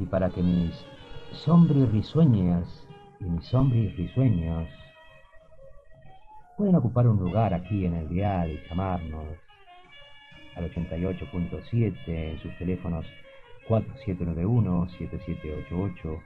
[0.00, 0.72] y para que mis
[1.44, 2.88] sombríos risueños
[3.20, 4.66] y mis sombríos risueños
[6.56, 9.26] pueden ocupar un lugar aquí en el dial y llamarnos
[10.56, 13.04] al 88.7 en sus teléfonos
[13.68, 16.22] 4791-7788,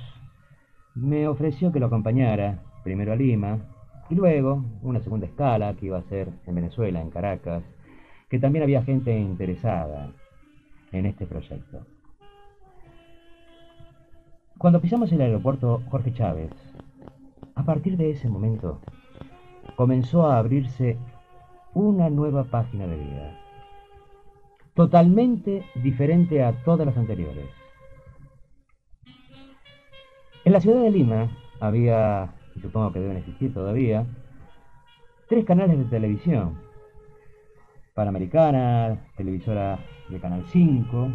[0.96, 3.60] me ofreció que lo acompañara, primero a Lima,
[4.10, 7.62] y luego una segunda escala que iba a ser en Venezuela, en Caracas,
[8.30, 10.14] que también había gente interesada
[10.94, 11.86] en este proyecto.
[14.58, 16.52] Cuando pisamos el aeropuerto Jorge Chávez,
[17.54, 18.80] a partir de ese momento
[19.76, 20.98] comenzó a abrirse
[21.74, 23.49] una nueva página de vida
[24.80, 27.50] totalmente diferente a todas las anteriores.
[30.46, 31.30] En la ciudad de Lima
[31.60, 34.06] había, y supongo que deben existir todavía,
[35.28, 36.62] tres canales de televisión.
[37.94, 41.10] Panamericana, televisora de Canal 5,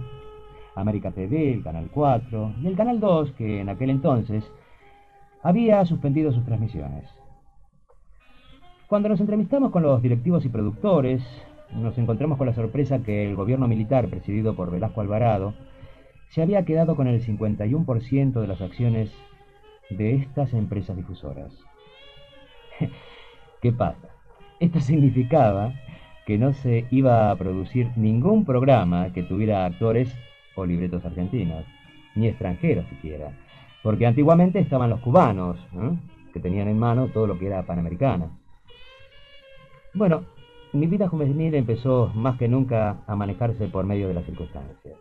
[0.75, 4.45] América TV, el Canal 4, y el Canal 2, que en aquel entonces
[5.43, 7.09] había suspendido sus transmisiones.
[8.89, 11.23] Cuando nos entrevistamos con los directivos y productores,
[11.75, 15.55] nos encontramos con la sorpresa que el gobierno militar, presidido por Velasco Alvarado,
[16.29, 19.13] se había quedado con el 51% de las acciones
[19.91, 21.53] de estas empresas difusoras.
[23.63, 24.09] ¿Qué pasa?
[24.61, 25.73] Esto significaba
[26.27, 30.15] que no se iba a producir ningún programa que tuviera actores
[30.57, 31.65] o libretos argentinos,
[32.15, 33.33] ni extranjeros siquiera,
[33.83, 35.59] porque antiguamente estaban los cubanos,
[36.33, 38.31] que tenían en mano todo lo que era panamericana.
[39.93, 40.25] Bueno,
[40.75, 44.99] mi vida juvenil empezó más que nunca a manejarse por medio de las circunstancias.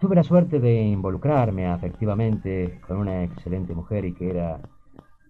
[0.00, 4.60] Tuve la suerte de involucrarme afectivamente con una excelente mujer y que era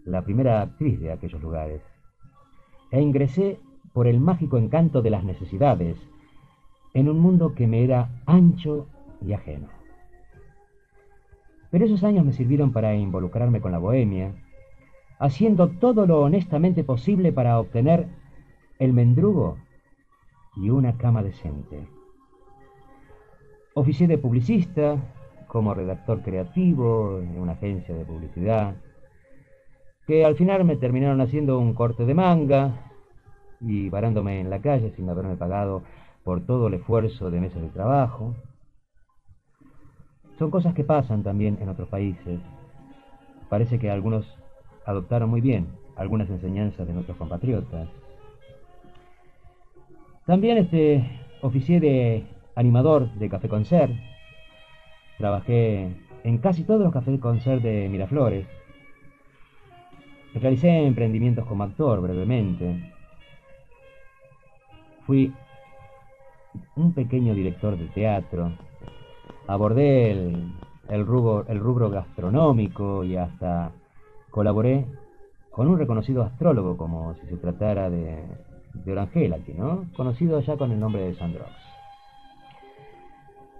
[0.05, 1.83] la primera actriz de aquellos lugares.
[2.93, 3.59] E ingresé
[3.93, 5.97] por el mágico encanto de las necesidades
[6.95, 8.87] en un mundo que me era ancho
[9.21, 9.69] y ajeno.
[11.71, 14.35] Pero esos años me sirvieron para involucrarme con la bohemia,
[15.19, 18.09] haciendo todo lo honestamente posible para obtener
[18.79, 19.59] el mendrugo
[20.57, 21.89] y una cama decente.
[23.75, 24.97] Oficié de publicista,
[25.47, 28.77] como redactor creativo en una agencia de publicidad,
[30.07, 32.93] que al final me terminaron haciendo un corte de manga
[33.61, 35.83] y varándome en la calle sin haberme pagado
[36.25, 38.35] por todo el esfuerzo de meses de trabajo.
[40.39, 42.41] Son cosas que pasan también en otros países.
[43.49, 44.38] Parece que algunos
[44.89, 47.89] adoptaron muy bien algunas enseñanzas de nuestros compatriotas.
[50.25, 51.05] También este,
[51.43, 52.25] oficié de
[52.55, 53.93] animador de Café Concert.
[55.19, 55.95] Trabajé
[56.25, 58.47] en casi todos los Café Concert de Miraflores.
[60.35, 62.95] Realicé emprendimientos como actor brevemente.
[65.07, 65.35] Fui
[66.77, 68.53] un pequeño director de teatro.
[69.47, 70.51] Abordé el,
[70.89, 73.73] el rubro gastronómico y hasta
[74.39, 74.87] colaboré
[75.51, 78.23] con un reconocido astrólogo, como si se tratara de,
[78.73, 79.87] de Orangel aquí, ¿no?
[79.97, 81.51] Conocido ya con el nombre de Sandrox.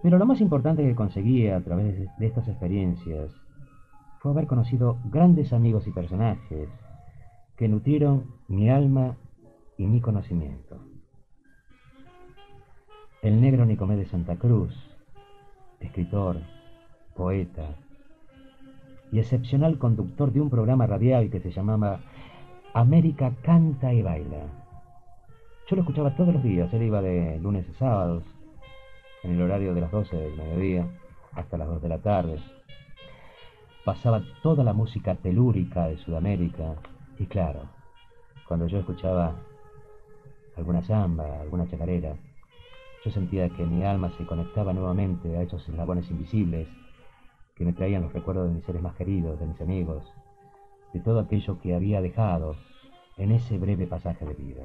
[0.05, 3.33] Pero lo más importante que conseguí a través de estas experiencias
[4.21, 6.69] fue haber conocido grandes amigos y personajes
[7.57, 9.17] que nutrieron mi alma
[9.79, 10.79] y mi conocimiento.
[13.21, 14.73] El negro Nicomé de Santa Cruz,
[15.81, 16.37] escritor,
[17.17, 17.75] poeta
[19.13, 22.01] y excepcional conductor de un programa radial que se llamaba
[22.75, 24.47] América Canta y Baila.
[25.69, 28.25] Yo lo escuchaba todos los días, él iba de lunes a sábados,
[29.23, 30.87] en el horario de las 12 del mediodía
[31.33, 32.39] hasta las 2 de la tarde.
[33.85, 36.75] Pasaba toda la música telúrica de Sudamérica
[37.19, 37.63] y claro,
[38.47, 39.35] cuando yo escuchaba
[40.57, 42.17] alguna samba, alguna chacarera,
[43.05, 46.69] yo sentía que mi alma se conectaba nuevamente a esos eslabones invisibles
[47.59, 50.05] que me traían los recuerdos de mis seres más queridos, de mis amigos,
[50.95, 52.55] de todo aquello que había dejado
[53.17, 54.63] en ese breve pasaje de vida.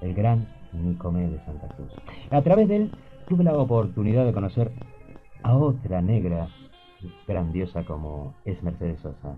[0.00, 1.92] El gran Nicomé de Santa Cruz.
[2.30, 2.92] A través de él
[3.28, 4.70] tuve la oportunidad de conocer
[5.42, 6.48] a otra negra
[7.26, 9.36] grandiosa como es Mercedes Sosa.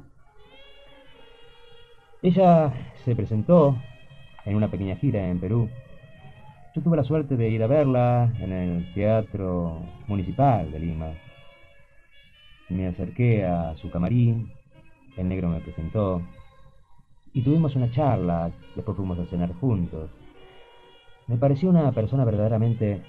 [2.22, 2.72] Ella
[3.04, 3.76] se presentó
[4.44, 5.68] en una pequeña gira en Perú
[6.72, 11.08] yo tuve la suerte de ir a verla en el Teatro Municipal de Lima.
[12.70, 14.52] Me acerqué a su camarín,
[15.16, 16.22] el negro me presentó
[17.32, 20.10] y tuvimos una charla, después fuimos a cenar juntos.
[21.26, 23.02] Me pareció una persona verdaderamente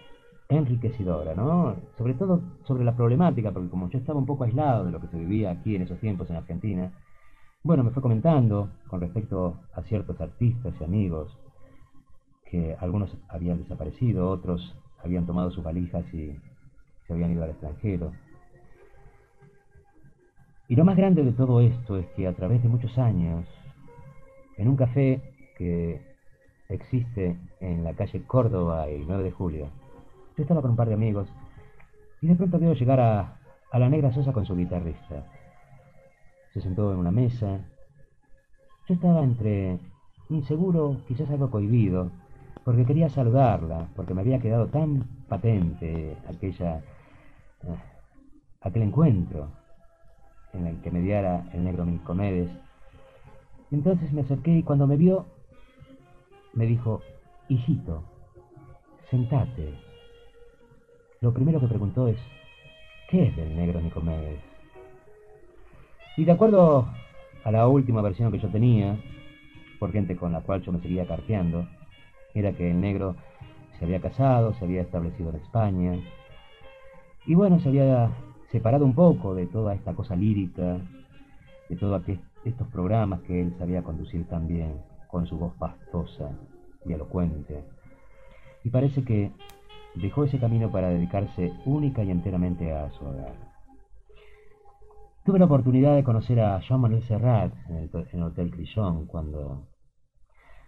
[0.49, 1.75] enriquecedora, ¿no?
[1.97, 5.07] Sobre todo sobre la problemática, porque como yo estaba un poco aislado de lo que
[5.07, 6.91] se vivía aquí en esos tiempos en Argentina,
[7.63, 11.37] bueno, me fue comentando con respecto a ciertos artistas y amigos
[12.45, 16.35] que algunos habían desaparecido, otros habían tomado sus valijas y
[17.07, 18.11] se habían ido al extranjero.
[20.71, 23.45] Y lo más grande de todo esto es que a través de muchos años,
[24.55, 25.21] en un café
[25.57, 25.99] que
[26.69, 29.67] existe en la calle Córdoba el 9 de julio,
[30.37, 31.27] yo estaba con un par de amigos
[32.21, 33.37] y de pronto veo llegar a,
[33.69, 35.25] a la negra Sosa con su guitarrista.
[36.53, 37.59] Se sentó en una mesa.
[38.87, 39.77] Yo estaba entre
[40.29, 42.11] inseguro, quizás algo cohibido,
[42.63, 47.75] porque quería saludarla, porque me había quedado tan patente aquella, eh,
[48.61, 49.59] aquel encuentro
[50.53, 52.49] en el que mediara el negro Milcomedes.
[53.71, 55.25] Entonces me acerqué y cuando me vio,
[56.53, 57.01] me dijo,
[57.47, 58.03] hijito,
[59.09, 59.73] sentate.
[61.21, 62.17] Lo primero que preguntó es,
[63.09, 64.41] ¿qué es del negro Nicomedes?
[66.17, 66.87] Y de acuerdo
[67.43, 68.97] a la última versión que yo tenía,
[69.79, 71.67] por gente con la cual yo me seguía carteando,
[72.33, 73.15] era que el negro
[73.79, 75.99] se había casado, se había establecido en España,
[77.25, 78.09] y bueno, se había
[78.51, 80.77] separado un poco de toda esta cosa lírica,
[81.69, 82.01] de todos
[82.43, 86.31] estos programas que él sabía conducir también, con su voz pastosa
[86.85, 87.63] y elocuente.
[88.63, 89.31] Y parece que
[89.95, 93.51] dejó ese camino para dedicarse única y enteramente a su hogar.
[95.23, 99.67] Tuve la oportunidad de conocer a Jean Manuel Serrat en el, Hotel Crillon cuando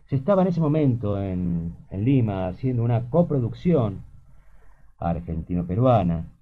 [0.06, 4.04] se estaba en ese momento en, Lima haciendo una coproducción
[5.00, 6.33] argentino-peruana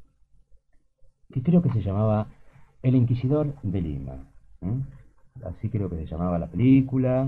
[1.31, 2.28] que creo que se llamaba
[2.81, 4.18] El Inquisidor de Lima.
[5.44, 7.28] Así creo que se llamaba la película.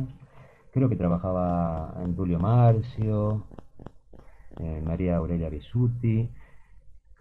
[0.72, 3.46] Creo que trabajaba en Tulio Marcio,
[4.84, 6.30] María Aurelia Besuti.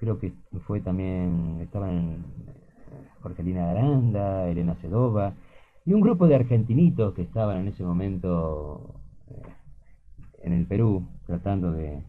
[0.01, 0.33] Creo que
[0.67, 2.25] fue también, estaban en
[3.23, 5.35] Jorgelina Aranda, Elena Sedova,
[5.85, 8.95] y un grupo de argentinitos que estaban en ese momento
[10.43, 12.03] en el Perú tratando de,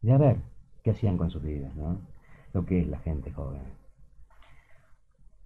[0.00, 0.36] de ver
[0.82, 1.98] qué hacían con sus vidas, ¿no?
[2.52, 3.81] Lo que es la gente joven.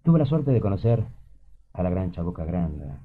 [0.07, 1.05] Tuve la suerte de conocer
[1.73, 3.01] a la gran Chabuca Granda.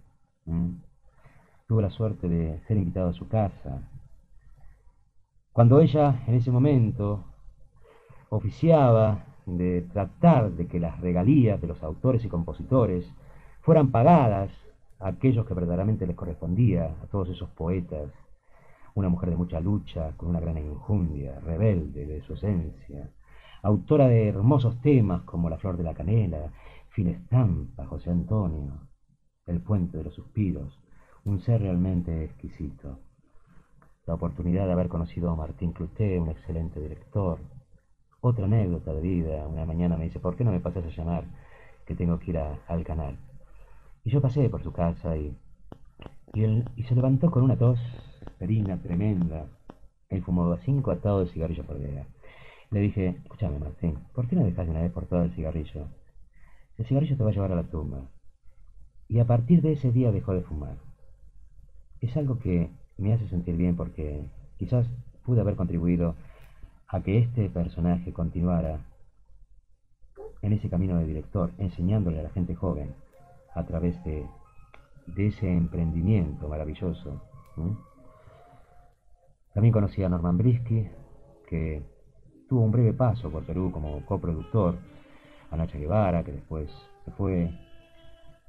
[1.67, 3.81] Tuve la suerte de ser invitado a su casa.
[5.51, 7.23] Cuando ella en ese momento
[8.29, 13.11] oficiaba de tratar de que las regalías de los autores y compositores
[13.61, 14.51] fueran pagadas
[14.99, 18.11] a aquellos que verdaderamente les correspondía, a todos esos poetas
[18.93, 23.09] una mujer de mucha lucha, con una gran injundia, rebelde de su esencia,
[23.63, 26.51] autora de hermosos temas como La Flor de la Canela,
[26.91, 28.73] Finestampa, José Antonio,
[29.45, 30.77] El Puente de los Suspiros,
[31.23, 32.99] un ser realmente exquisito.
[34.05, 37.39] La oportunidad de haber conocido a Martín Cluté, un excelente director.
[38.19, 41.23] Otra anécdota de vida, una mañana me dice, ¿por qué no me pasas a llamar?
[41.85, 43.17] Que tengo que ir al canal.
[44.03, 45.33] Y yo pasé por su casa y,
[46.33, 47.79] y, él, se levantó con una tos
[48.37, 49.47] perina tremenda.
[50.09, 52.05] Él fumó cinco atados de cigarrillo por día.
[52.69, 55.87] Le dije, escúchame Martín, ¿por qué no dejas de una vez por todas el cigarrillo?
[56.77, 58.09] El cigarrillo te va a llevar a la tumba.
[59.07, 60.77] Y a partir de ese día dejó de fumar.
[61.99, 64.23] Es algo que me hace sentir bien porque
[64.57, 64.87] quizás
[65.23, 66.15] pude haber contribuido
[66.87, 68.79] a que este personaje continuara
[70.41, 72.93] en ese camino de director, enseñándole a la gente joven
[73.53, 74.25] a través de,
[75.17, 77.21] ese emprendimiento maravilloso.
[79.53, 80.87] También conocí a Norman Brisky,
[81.47, 81.83] que
[82.47, 84.77] tuvo un breve paso por Perú como coproductor,
[85.51, 86.69] a Nacha Guevara, que después
[87.05, 87.51] se fue,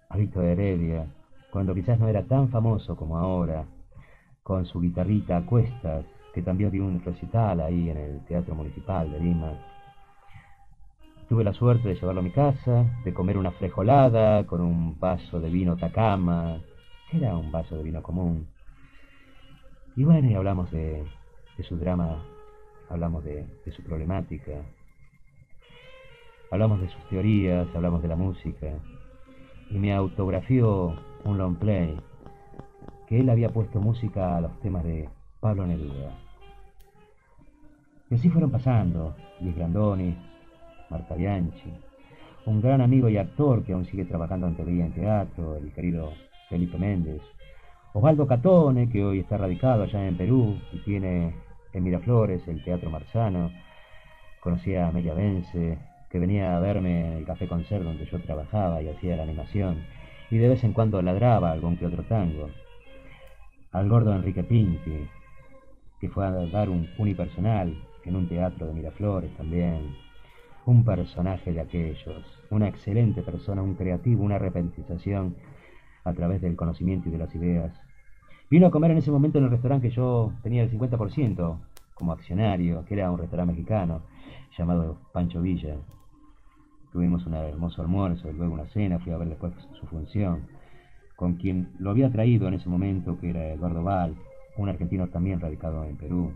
[0.09, 1.07] a Víctor Heredia,
[1.51, 3.67] cuando quizás no era tan famoso como ahora,
[4.43, 9.11] con su guitarrita a cuestas, que también dio un recital ahí en el Teatro Municipal
[9.11, 9.53] de Lima.
[11.29, 15.41] Tuve la suerte de llevarlo a mi casa, de comer una frejolada con un vaso
[15.41, 16.59] de vino Takama,
[17.11, 18.47] que era un vaso de vino común.
[19.97, 21.05] Y bueno, y hablamos de,
[21.69, 22.23] su drama,
[22.89, 24.53] hablamos de, de su problemática,
[26.53, 28.69] hablamos de sus teorías, hablamos de la música,
[29.71, 30.95] y me autografió
[31.25, 31.99] un long play
[33.09, 35.09] que él había puesto música a los temas de
[35.41, 36.13] Pablo Neruda.
[38.11, 40.15] Y así fueron pasando Luis Grandoni,
[40.91, 41.73] Marta Bianchi,
[42.45, 46.13] un gran amigo y actor que aún sigue trabajando en teoría en teatro, el querido
[46.51, 47.23] Felipe Méndez,
[47.95, 51.35] Osvaldo Catone, que hoy está radicado allá en Perú y tiene
[51.73, 53.51] en Miraflores el Teatro Marzano,
[54.41, 55.79] conocí a Amelia Vence,
[56.13, 59.83] que venía a verme en el Café Concert donde yo trabajaba y hacía la animación,
[60.31, 62.51] y de vez en cuando ladraba algún que otro tango.
[63.73, 65.09] Al gordo Enrique Pinti,
[65.99, 69.97] que fue a dar un unipersonal en un teatro de Miraflores también.
[70.67, 75.35] Un personaje de aquellos, una excelente persona, un creativo, una repentización
[76.05, 77.73] a través del conocimiento y de las ideas.
[78.51, 81.59] Vino a comer en ese momento en el restaurante que yo tenía el 50%
[81.95, 84.03] como accionario, que era un restaurante mexicano
[84.59, 85.77] llamado Pancho Villa.
[86.93, 90.47] Tuvimos un hermoso almuerzo y luego una cena, fui a ver después su función,
[91.17, 94.15] con quien lo había traído en ese momento, que era Eduardo Val,
[94.57, 96.33] un argentino también radicado en Perú.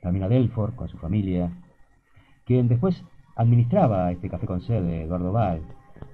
[0.00, 1.50] También a Delfort con su familia,
[2.44, 3.04] quien después
[3.36, 5.62] administraba este café con sede de Eduardo Val,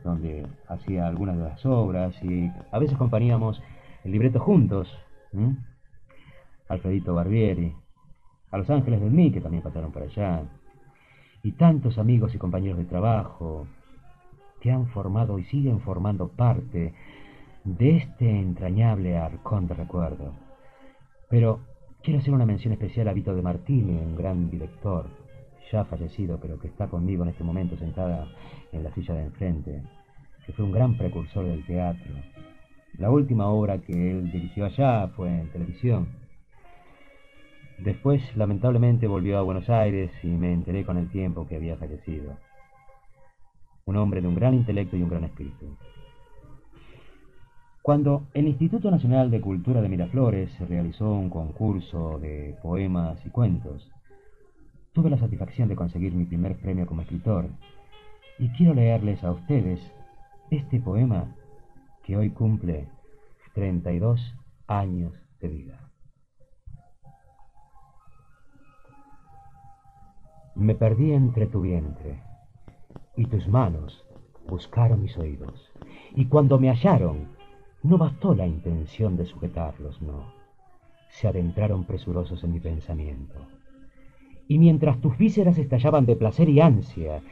[0.04, 3.62] donde hacía algunas de las obras y a veces compañíamos
[4.04, 4.88] el libreto juntos.
[6.68, 7.74] Alfredito Barbieri,
[8.50, 10.42] a Los Ángeles del Mí, que también pasaron por allá,
[11.48, 13.66] y tantos amigos y compañeros de trabajo
[14.60, 16.92] que han formado y siguen formando parte
[17.64, 20.34] de este entrañable arcón de recuerdo.
[21.30, 21.60] Pero
[22.02, 25.06] quiero hacer una mención especial a Vito de Martini, un gran director,
[25.72, 28.28] ya fallecido, pero que está conmigo en este momento sentada
[28.70, 29.82] en la silla de enfrente,
[30.44, 32.12] que fue un gran precursor del teatro.
[32.98, 36.08] La última obra que él dirigió allá fue en televisión.
[37.78, 42.36] Después, lamentablemente, volvió a Buenos Aires y me enteré con el tiempo que había fallecido.
[43.86, 45.76] Un hombre de un gran intelecto y un gran espíritu.
[47.82, 53.90] Cuando el Instituto Nacional de Cultura de Miraflores realizó un concurso de poemas y cuentos,
[54.92, 57.48] tuve la satisfacción de conseguir mi primer premio como escritor
[58.38, 59.80] y quiero leerles a ustedes
[60.50, 61.34] este poema
[62.04, 62.88] que hoy cumple
[63.54, 64.34] 32
[64.66, 65.87] años de vida.
[70.58, 72.20] Me perdí entre tu vientre
[73.16, 74.04] y tus manos
[74.48, 75.70] buscaron mis oídos
[76.16, 77.28] y cuando me hallaron
[77.84, 80.32] no bastó la intención de sujetarlos, no.
[81.10, 83.36] Se adentraron presurosos en mi pensamiento.
[84.48, 87.22] Y mientras tus vísceras estallaban de placer y ansia,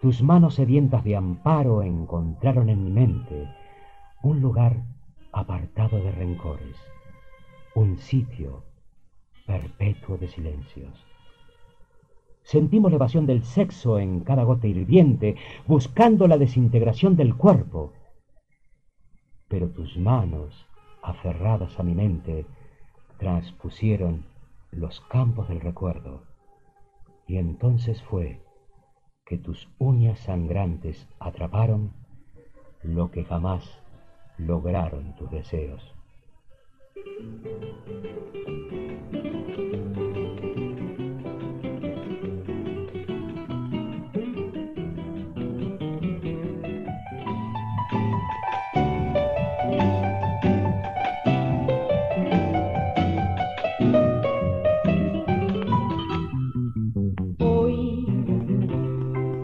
[0.00, 3.48] tus manos sedientas de amparo encontraron en mi mente
[4.24, 4.82] un lugar
[5.30, 6.76] apartado de rencores,
[7.76, 8.64] un sitio
[9.46, 11.11] perpetuo de silencios.
[12.42, 17.92] Sentimos la evasión del sexo en cada gota hirviente, buscando la desintegración del cuerpo
[19.52, 20.66] pero tus manos,
[21.02, 22.46] aferradas a mi mente,
[23.18, 24.24] transpusieron
[24.70, 26.22] los campos del recuerdo,
[27.26, 28.40] y entonces fue
[29.26, 31.92] que tus uñas sangrantes atraparon
[32.82, 33.62] lo que jamás
[34.38, 35.82] lograron tus deseos.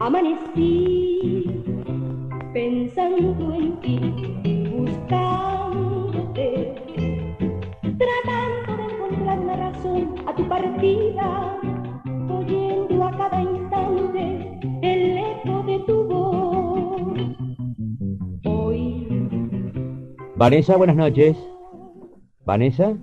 [0.08, 1.44] Amanecí
[2.54, 3.98] pensando en ti,
[4.74, 6.50] buscándote,
[7.82, 11.58] tratando de encontrar una razón a tu partida,
[12.30, 17.12] oyendo a cada instante el eco de tu voz.
[18.46, 19.06] Hoy.
[20.36, 21.36] Vanessa, buenas noches.
[22.46, 22.96] Vanessa.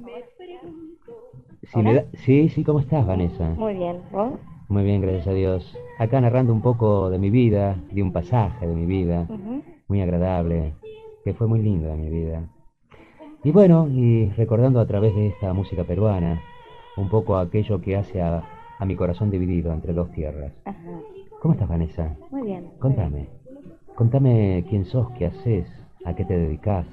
[1.72, 3.48] Si me da- Sí, sí, ¿cómo estás, Vanessa?
[3.52, 4.32] Muy bien, ¿vos?
[4.68, 5.78] Muy bien, gracias a Dios.
[6.00, 9.28] Acá narrando un poco de mi vida, de un pasaje de mi vida,
[9.88, 10.74] muy agradable,
[11.24, 12.50] que fue muy lindo de mi vida.
[13.44, 16.42] Y bueno, y recordando a través de esta música peruana,
[16.98, 18.44] un poco aquello que hace a,
[18.80, 20.52] a mi corazón dividido entre dos tierras.
[20.66, 21.00] Ajá.
[21.42, 22.18] ¿Cómo estás, Vanessa?
[22.32, 22.64] Muy bien.
[22.64, 23.30] muy Contame.
[23.94, 25.68] Contame quién sos, qué haces,
[26.06, 26.88] a qué te dedicas,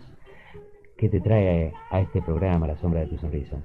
[0.98, 3.56] qué te trae a este programa, La Sombra de tu Sonrisa.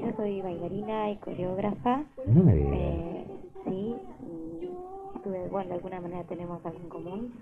[0.00, 2.02] Yo soy bailarina y coreógrafa.
[2.26, 2.72] No me digas.
[2.74, 3.26] Eh,
[3.64, 3.94] sí,
[5.16, 7.32] estuve, bueno, de alguna manera tenemos algo en común.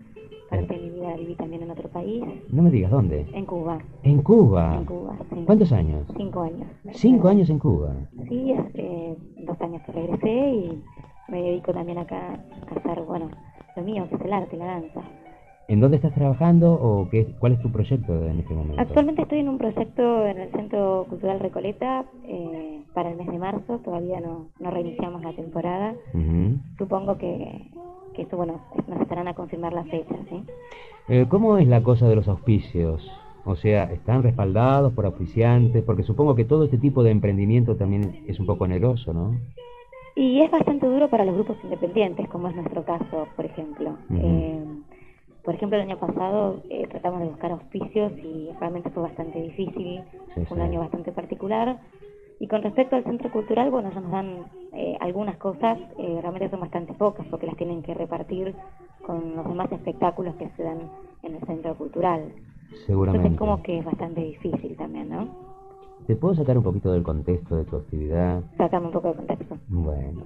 [0.51, 3.27] Parte de mi vida viví también en otro país, No me digas dónde.
[3.33, 3.79] en Cuba.
[4.03, 4.77] En Cuba.
[4.77, 5.43] En Cuba, sí.
[5.45, 6.07] ¿Cuántos años?
[6.17, 6.69] Cinco años.
[6.93, 7.95] Cinco años en Cuba.
[8.29, 10.83] Sí, es, eh, dos años que regresé y
[11.29, 13.29] me dedico también acá a hacer, bueno,
[13.77, 15.03] lo mío, que es el arte, la danza.
[15.69, 18.81] ¿En dónde estás trabajando o qué, cuál es tu proyecto en este momento?
[18.81, 23.39] Actualmente estoy en un proyecto en el Centro Cultural Recoleta eh, para el mes de
[23.39, 25.93] marzo, todavía no, no reiniciamos la temporada.
[26.15, 26.57] Ujú.
[26.79, 27.71] Supongo que,
[28.15, 30.43] que esto, bueno, nos estarán a confirmar la fecha, ¿sí?
[31.09, 33.07] Eh, ¿Cómo es la cosa de los auspicios?
[33.45, 35.85] O sea, ¿están respaldados por auspiciantes?
[35.85, 39.39] Porque supongo que todo este tipo de emprendimiento también es un poco oneroso, ¿no?
[40.17, 43.97] Y es bastante duro para los grupos independientes, como es nuestro caso, por ejemplo.
[44.11, 44.65] Eh,
[45.49, 50.03] por ejemplo, el año pasado eh, tratamos de buscar auspicios y realmente fue bastante difícil,
[50.35, 50.69] Sí, fue un sí.
[50.69, 51.81] año bastante particular.
[52.39, 56.51] Y con respecto al centro cultural, bueno, ellos nos dan eh, algunas cosas, eh, realmente
[56.51, 58.55] son bastante pocas porque las tienen que repartir
[59.01, 60.81] con los demás espectáculos que se dan
[61.23, 62.31] en el centro cultural.
[62.85, 63.29] Seguramente.
[63.29, 65.29] Entonces como que es bastante difícil también, ¿no?
[66.07, 68.43] ¿Te puedo sacar un poquito del contexto de tu actividad?
[68.59, 69.57] Sacame un poco de contexto.
[69.69, 70.25] Bueno.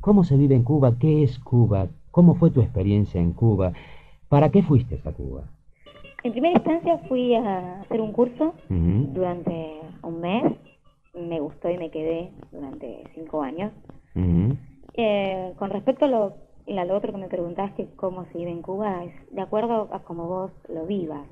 [0.00, 0.94] ¿Cómo se vive en Cuba?
[0.98, 1.88] ¿Qué es Cuba?
[2.10, 3.72] ¿Cómo fue tu experiencia en Cuba?
[4.30, 5.42] ¿Para qué fuiste a Cuba?
[6.24, 10.54] En primera instancia fui a hacer un curso durante un mes.
[11.14, 13.72] Me gustó y me quedé durante cinco años.
[14.94, 16.34] Eh, con respecto a lo,
[16.66, 19.88] a lo otro que me preguntabas, que cómo se vive en Cuba, es de acuerdo
[19.92, 21.26] a cómo vos lo vivas.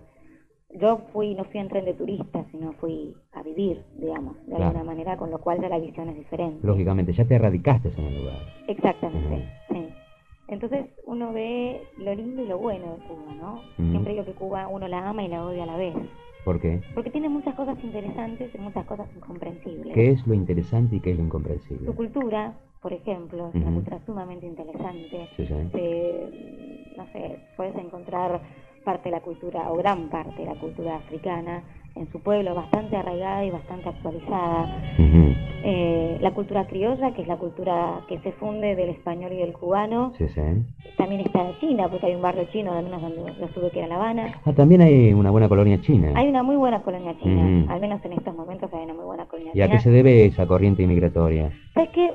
[0.74, 4.66] Yo fui, no fui en tren de turista, sino fui a vivir, digamos, de Claro.
[4.66, 6.66] alguna manera, con lo cual ya la visión es diferente.
[6.66, 8.36] Lógicamente, ya te radicaste en el lugar.
[8.66, 9.88] Exactamente, sí.
[10.48, 13.62] Entonces uno ve lo lindo y lo bueno de Cuba, ¿no?
[13.78, 13.90] Ujú.
[13.90, 15.94] Siempre digo que Cuba uno la ama y la odia a la vez.
[16.44, 16.80] ¿Por qué?
[16.94, 19.92] Porque tiene muchas cosas interesantes y muchas cosas incomprensibles.
[19.94, 21.86] ¿Qué es lo interesante y qué es lo incomprensible?
[21.86, 23.74] Su cultura, por ejemplo, es una Ujú.
[23.74, 25.28] cultura sumamente interesante.
[25.36, 25.56] Sí, sí.
[26.96, 28.40] No sé, puedes encontrar
[28.84, 31.62] parte de la cultura, o gran parte de la cultura africana,
[31.94, 34.82] en su pueblo, bastante arraigada y bastante actualizada.
[35.64, 39.52] Eh, la cultura criolla, que es la cultura que se funde del español y del
[39.52, 40.12] cubano.
[40.16, 40.40] Sí, sí.
[40.96, 43.88] También está China, porque hay un barrio chino, al menos donde yo estuve que era
[43.88, 44.40] La Habana.
[44.44, 46.12] Ah, también hay una buena colonia china.
[46.14, 49.26] Hay una muy buena colonia china, al menos en estos momentos hay una muy buena
[49.26, 49.76] colonia ¿Y a china.
[49.78, 51.50] qué se debe esa corriente inmigratoria?
[51.74, 52.07] Es que no sé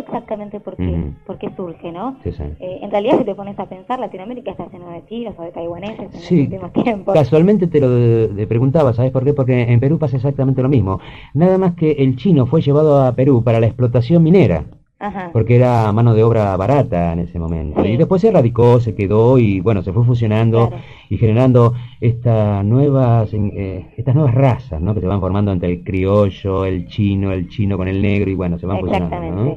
[0.00, 1.12] exactamente por qué, Ujú.
[1.26, 2.16] por qué surge, ¿no?
[2.22, 2.42] Sí, sí.
[2.60, 5.50] Eh, en realidad, si te pones a pensar, Latinoamérica está lleno de chinos o de
[5.52, 7.14] taiwaneses en Sí, los últimos tiempos.
[7.14, 9.32] Casualmente te lo de- de preguntaba, ¿sabes por qué?
[9.32, 11.00] Porque en Perú pasa exactamente lo mismo.
[11.34, 14.64] Nada más que el chino fue llevado a Perú para la explotación minera,
[14.98, 15.28] Ajá.
[15.32, 17.82] porque era mano de obra barata en ese momento.
[17.82, 17.90] Sí.
[17.90, 20.82] Y después se radicó, se quedó y bueno, se fue fusionando Claro.
[21.10, 24.94] y generando estas nuevas, eh, estas nuevas razas, ¿no?
[24.94, 28.34] Que se van formando entre el criollo, el chino, el chino con el negro y
[28.34, 29.16] bueno, se van fusionando.
[29.44, 29.56] ¿no?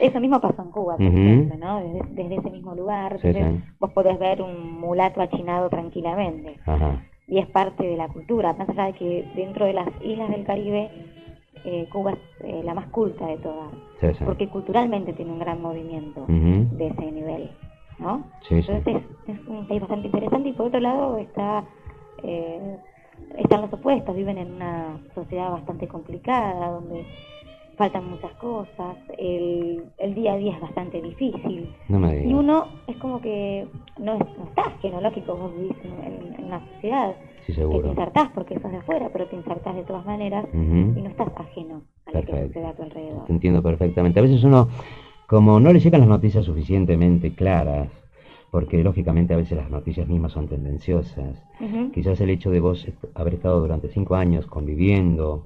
[0.00, 1.80] Eso mismo pasó en Cuba, por ejemplo, ¿no?
[1.80, 3.72] Desde, desde ese mismo lugar, Sí, entonces, sí.
[3.78, 6.56] vos podés ver un mulato achinado tranquilamente.
[6.66, 7.02] Ajá.
[7.28, 10.44] Y es parte de la cultura, más allá de que dentro de las islas del
[10.44, 10.90] Caribe,
[11.64, 13.68] eh, Cuba es eh, la más culta de todas,
[14.00, 17.50] Sí, porque culturalmente tiene un gran movimiento de ese nivel,
[17.98, 18.24] ¿no?
[18.48, 19.02] Entonces es,
[19.36, 21.64] es un país bastante interesante y por otro lado está
[22.22, 22.78] eh,
[23.36, 27.04] están los opuestos, viven en una sociedad bastante complicada donde
[27.80, 32.38] faltan muchas cosas, el, el día a día es bastante difícil No me y digas.
[32.38, 33.66] uno es como que
[33.98, 37.14] no, es, no está ajeno, lógico, vos vivís en, en- en una sociedad
[37.46, 37.88] Sí, que te seguro.
[37.88, 40.58] insertás porque sos de afuera, pero te insertás de todas maneras y
[41.00, 43.24] no estás ajeno a lo que sucede a tu alrededor.
[43.24, 44.20] Te entiendo perfectamente.
[44.20, 44.68] A veces uno,
[45.26, 47.88] como no le llegan las noticias suficientemente claras,
[48.50, 51.42] porque lógicamente a veces las noticias mismas son tendenciosas,
[51.94, 55.44] quizás el hecho de vos haber estado durante cinco años conviviendo,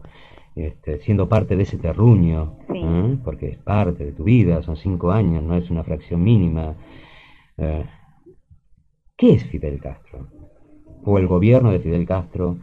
[0.57, 2.81] este, siendo parte de ese terruño, Sí.
[2.83, 3.19] ¿eh?
[3.25, 6.75] porque es parte de tu vida, son cinco años, no es una fracción mínima.
[7.59, 7.85] Eh,
[9.17, 10.29] ¿Qué es Fidel Castro?
[11.05, 12.57] ¿O el gobierno de Fidel Castro?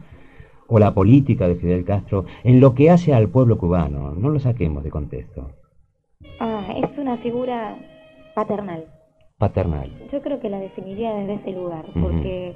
[0.68, 4.12] ¿O la política de Fidel Castro en lo que hace al pueblo cubano?
[4.14, 5.50] No lo saquemos de contexto.
[6.40, 7.76] Ah, es una figura
[8.34, 8.86] paternal.
[9.38, 9.90] Paternal.
[10.12, 12.54] Yo creo que la definiría desde ese lugar, porque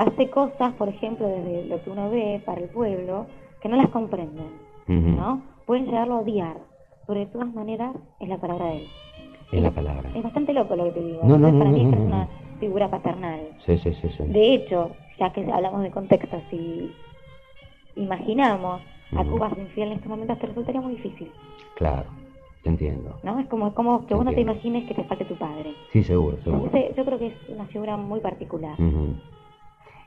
[0.00, 3.26] hace cosas, por ejemplo, desde lo que uno ve para el pueblo,
[3.60, 4.48] que no las comprenden.
[4.86, 5.42] ¿no?
[5.66, 6.56] Pueden llegarlo a odiar,
[7.06, 8.88] pero de todas maneras es la palabra de él.
[9.52, 10.10] Es la palabra.
[10.14, 11.20] Es bastante loco lo que te digo.
[11.24, 13.40] No, no, para mí es una figura paternal.
[13.66, 14.24] Sí, sí, sí, sí.
[14.24, 16.92] De hecho, ya que hablamos de contexto, si
[17.96, 18.80] imaginamos
[19.16, 19.24] a.
[19.24, 21.30] Cuba sin fiel en estos momentos, te resultaría muy difícil,
[21.76, 22.04] Claro,
[22.62, 23.18] te entiendo.
[23.22, 23.38] ¿no?
[23.38, 25.74] Es como, como que vos no te imagines que te falte tu padre.
[25.92, 26.64] Sí, seguro, seguro.
[26.64, 28.76] Entonces, yo creo que es una figura muy particular.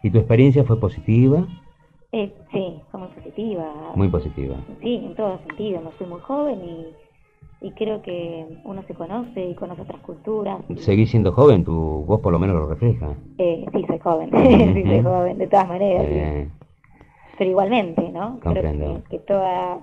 [0.03, 1.47] ¿Y tu experiencia fue positiva?
[2.11, 3.73] Eh, sí, fue muy positiva.
[3.95, 4.55] Muy positiva.
[4.81, 5.81] Sí, en todo sentido.
[5.81, 10.59] No soy muy joven y, y creo que uno se conoce y conoce otras culturas.
[10.77, 11.73] Seguís siendo joven, tu
[12.05, 13.15] voz por lo menos lo refleja.
[13.39, 14.29] Eh, sí, soy joven.
[14.75, 16.05] sí, soy joven, de todas maneras.
[16.05, 16.13] sí.
[16.13, 16.49] Eh,
[17.37, 18.39] Pero igualmente, ¿no?
[18.41, 18.85] Comprendo.
[18.85, 19.79] Creo que, que toda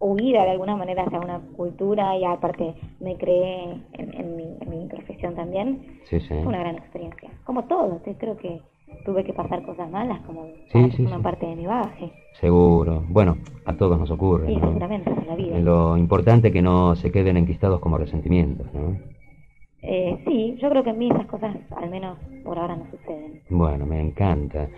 [0.00, 4.68] huida de alguna manera hacia una cultura y aparte me creé en, en mi, en
[4.70, 6.26] mi profesión también, sí, sí.
[6.28, 7.30] fue una gran experiencia.
[7.44, 8.60] Como todo, creo que
[9.04, 11.22] tuve que pasar cosas malas como Sí, sí, una sí.
[11.22, 12.10] parte de mi bagaje.
[12.40, 13.04] Seguro.
[13.08, 14.46] Bueno, a todos nos ocurre.
[14.48, 14.68] Sí, ¿no?
[14.68, 15.58] seguramente, es la vida.
[15.60, 18.96] Lo importante es que no se queden enquistados como resentimientos, ¿no?
[19.82, 23.40] Eh, sí, yo creo que en mí esas cosas, al menos por ahora, no suceden.
[23.50, 24.68] Bueno, me encanta.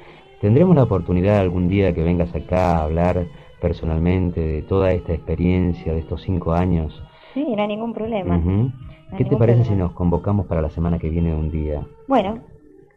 [0.40, 3.26] ¿Tendremos la oportunidad algún día que vengas acá a hablar
[3.60, 7.02] personalmente de toda esta experiencia de estos cinco años?
[7.34, 8.36] Sí, no hay ningún problema.
[8.36, 8.50] Ujú.
[8.50, 9.86] No hay ¿Qué te ningún parece si problema.
[9.88, 11.86] nos convocamos para la semana que viene un día?
[12.08, 12.38] Bueno,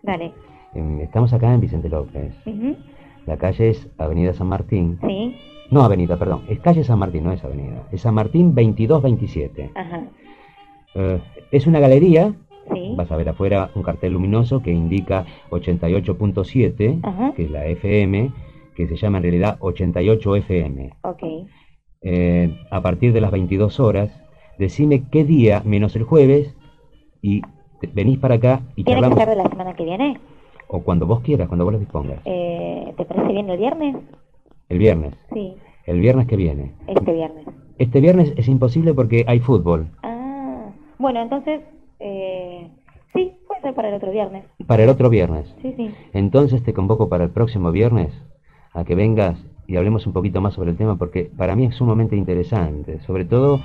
[0.02, 0.34] dale.
[0.74, 2.34] Estamos acá en Vicente López.
[3.26, 5.00] La calle es Avenida San Martín.
[5.06, 5.36] Sí,
[5.72, 6.44] No, Avenida, perdón.
[6.48, 7.84] Es calle San Martín, no es Avenida.
[7.92, 9.72] Es San Martín 2227.
[9.76, 10.04] ajá,
[10.96, 11.20] Eh,
[11.52, 12.34] es una galería.
[12.74, 12.94] sí.
[12.96, 17.34] Vas a ver afuera un cartel luminoso que indica 88.7, Ajá.
[17.36, 18.32] que es la FM,
[18.76, 20.92] que se llama en realidad 88 FM.
[21.04, 21.24] Ok.
[22.02, 24.12] Eh, a partir de las 22 horas,
[24.60, 26.56] decime qué día menos el jueves
[27.22, 27.42] y
[27.94, 29.18] venís para acá y ¿Tiene que charlamos.
[29.20, 30.20] ser de la semana que viene?
[30.68, 32.20] O cuando vos quieras, cuando vos lo dispongas.
[32.26, 33.96] Eh, ¿Te parece bien el viernes?
[34.70, 35.14] El viernes.
[35.34, 36.74] Sí, El viernes que viene.
[36.88, 37.46] este viernes.
[37.78, 39.88] Este viernes es imposible porque hay fútbol.
[40.04, 41.62] Ah, bueno, entonces,
[42.00, 42.68] eh,
[43.14, 44.44] sí, puede ser para el otro viernes.
[44.66, 45.54] Para el otro viernes.
[45.62, 45.92] Sí, sí.
[46.14, 48.12] Entonces te convoco para el próximo viernes
[48.74, 51.76] a que vengas y hablemos un poquito más sobre el tema porque para mí es
[51.76, 53.00] sumamente interesante.
[53.02, 53.60] Sobre todo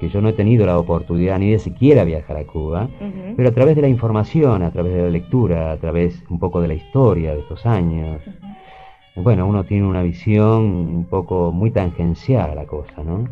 [0.00, 2.88] que yo no he tenido la oportunidad ni de siquiera viajar a Cuba.
[3.36, 6.62] Pero a través de la información, a través de la lectura, a través un poco
[6.62, 8.22] de la historia de estos años,
[9.14, 13.28] bueno, uno tiene una visión un poco muy tangencial a la cosa, ¿no?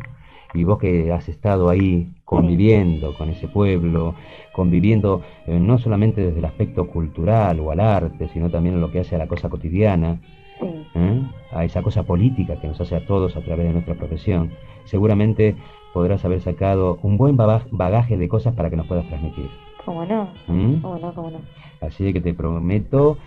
[0.53, 4.13] Y vos que has estado ahí conviviendo con ese pueblo,
[4.51, 8.91] conviviendo eh, no solamente desde el aspecto cultural o al arte, sino también en lo
[8.91, 10.19] que hace a la cosa cotidiana,
[10.95, 11.21] ¿eh?
[11.51, 14.51] a esa cosa política que nos hace a todos a través de nuestra profesión,
[14.85, 15.55] seguramente
[15.93, 19.49] podrás haber sacado un buen bagaje de cosas para que nos puedas transmitir.
[19.85, 20.81] cómo no, ¿Mm?
[20.81, 21.39] cómo no, cómo no.
[21.81, 23.17] Así que te prometo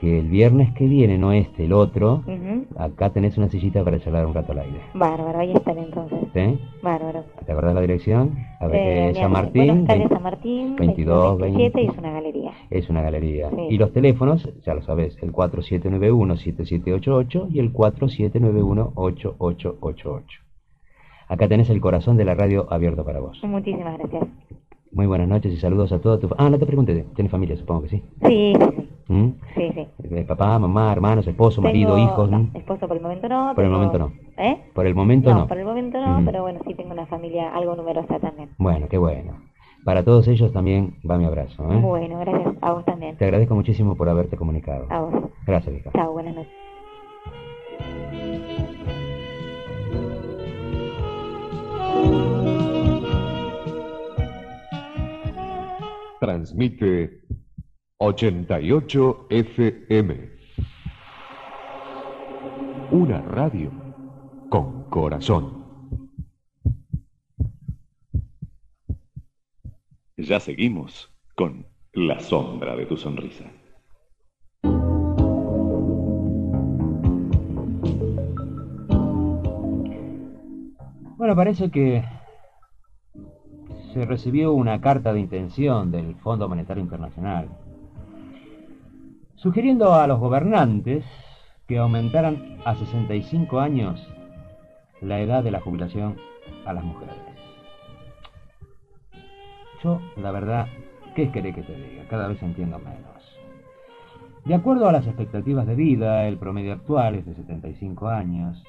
[0.00, 2.66] que el viernes que viene, no este, el otro, Ujú.
[2.76, 4.80] acá tenés una sillita para charlar un rato al aire.
[4.94, 6.18] Bárbaro, ahí están entonces.
[6.34, 6.58] ¿Sí?
[6.82, 7.22] Bárbaro.
[7.46, 8.34] ¿Te acordás la dirección?
[8.58, 12.50] A ver, Eh, eh, San Martín, vein- San Martín, 22, 27 y es una galería.
[12.70, 13.50] es una galería.
[13.50, 13.66] Sí.
[13.70, 20.24] Y los teléfonos, ya lo sabes, el 4791-7788 y el 4791-8888.
[21.32, 23.40] Acá tenés el corazón de la radio abierto para vos.
[23.42, 24.24] Muchísimas gracias.
[24.92, 26.28] Muy buenas noches y saludos a toda tu...
[26.36, 27.56] Ah, no te pregunté, ¿tienes familia?
[27.56, 28.02] Supongo que sí.
[28.26, 28.88] Sí, sí, sí.
[29.08, 29.28] ¿Mm?
[29.54, 29.86] sí, sí.
[30.14, 32.30] Eh, Papá, mamá, hermanos, esposo, marido, hijos.
[32.30, 32.50] no, ¿mm?
[32.56, 33.52] esposo por el momento no.
[33.54, 34.12] Por el momento no.
[34.36, 34.58] ¿Eh?
[34.74, 35.48] Por el momento no.
[35.48, 36.24] por el momento no, Mm.
[36.26, 38.50] pero bueno, sí tengo una familia algo numerosa también.
[38.58, 39.32] Bueno, qué bueno.
[39.86, 41.62] Para todos ellos también va mi abrazo.
[41.72, 41.76] ¿eh?
[41.80, 42.54] Bueno, gracias.
[42.60, 43.16] A vos también.
[43.16, 44.84] Te agradezco muchísimo por haberte comunicado.
[44.90, 45.14] A vos.
[45.46, 45.90] Gracias, hija.
[45.94, 46.52] Chao, buenas noches.
[56.22, 57.24] Transmite
[57.98, 60.30] 88 FM.
[62.92, 63.72] Una radio
[64.48, 65.64] con corazón.
[70.16, 73.50] Ya seguimos con La sombra de tu sonrisa.
[81.16, 82.04] Bueno, parece que
[83.92, 87.48] se recibió una carta de intención del Fondo Monetario Internacional
[89.42, 91.04] sugiriendo a los gobernantes
[91.66, 94.00] que aumentaran a 65 años
[95.00, 96.16] la edad de la jubilación
[96.64, 97.16] a las mujeres.
[99.82, 100.68] Yo, la verdad,
[101.16, 102.04] ¿qué querés que te diga?
[102.08, 103.12] Cada vez entiendo menos.
[104.44, 108.62] De acuerdo a las expectativas de vida, el promedio actual es de 75 años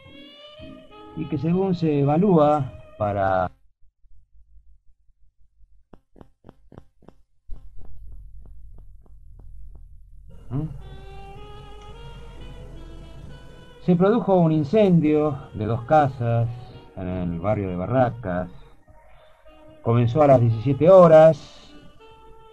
[1.15, 3.51] y que según se evalúa para
[13.81, 16.47] Se produjo un incendio de dos casas
[16.95, 18.49] en el barrio de Barracas.
[19.81, 21.75] Comenzó a las 17 horas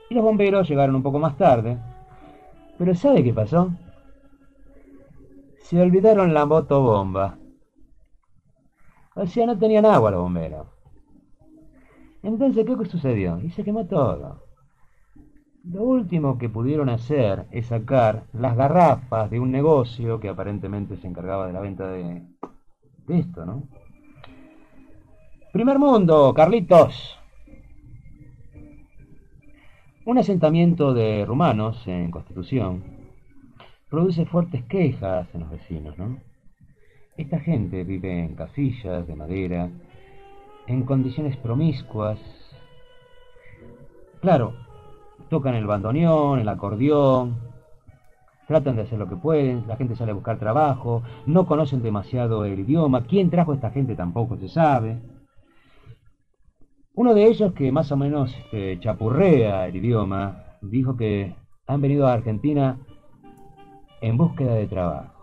[0.09, 1.79] y los bomberos llegaron un poco más tarde.
[2.79, 3.71] Pero ¿sabe qué pasó?
[5.61, 7.39] Se olvidaron la motobomba.
[9.15, 10.67] O sea, no tenían agua los bomberos.
[12.23, 13.39] Entonces, ¿qué sucedió?
[13.41, 14.50] Y se quemó todo.
[15.65, 21.07] Lo último que pudieron hacer es sacar las garrafas de un negocio que aparentemente se
[21.07, 22.23] encargaba de la venta de,
[23.09, 23.65] esto, ¿no?
[25.53, 27.19] Primer mundo, Carlitos.
[30.07, 32.83] Un asentamiento de rumanos en Constitución
[33.91, 36.19] produce fuertes quejas en los vecinos, ¿no?
[37.19, 39.69] Esta gente vive en casillas de madera,
[40.67, 42.19] en condiciones promiscuas.
[44.23, 44.55] Claro,
[45.31, 47.39] tocan el bandoneón, el acordeón,
[48.47, 52.45] tratan de hacer lo que pueden, la gente sale a buscar trabajo, no conocen demasiado
[52.45, 54.99] el idioma, quién trajo a esta gente tampoco se sabe.
[56.95, 62.09] Uno de ellos, que más o menos este, chapurrea el idioma, dijo que han venido
[62.09, 62.79] a Argentina
[64.01, 65.15] en búsqueda de trabajo.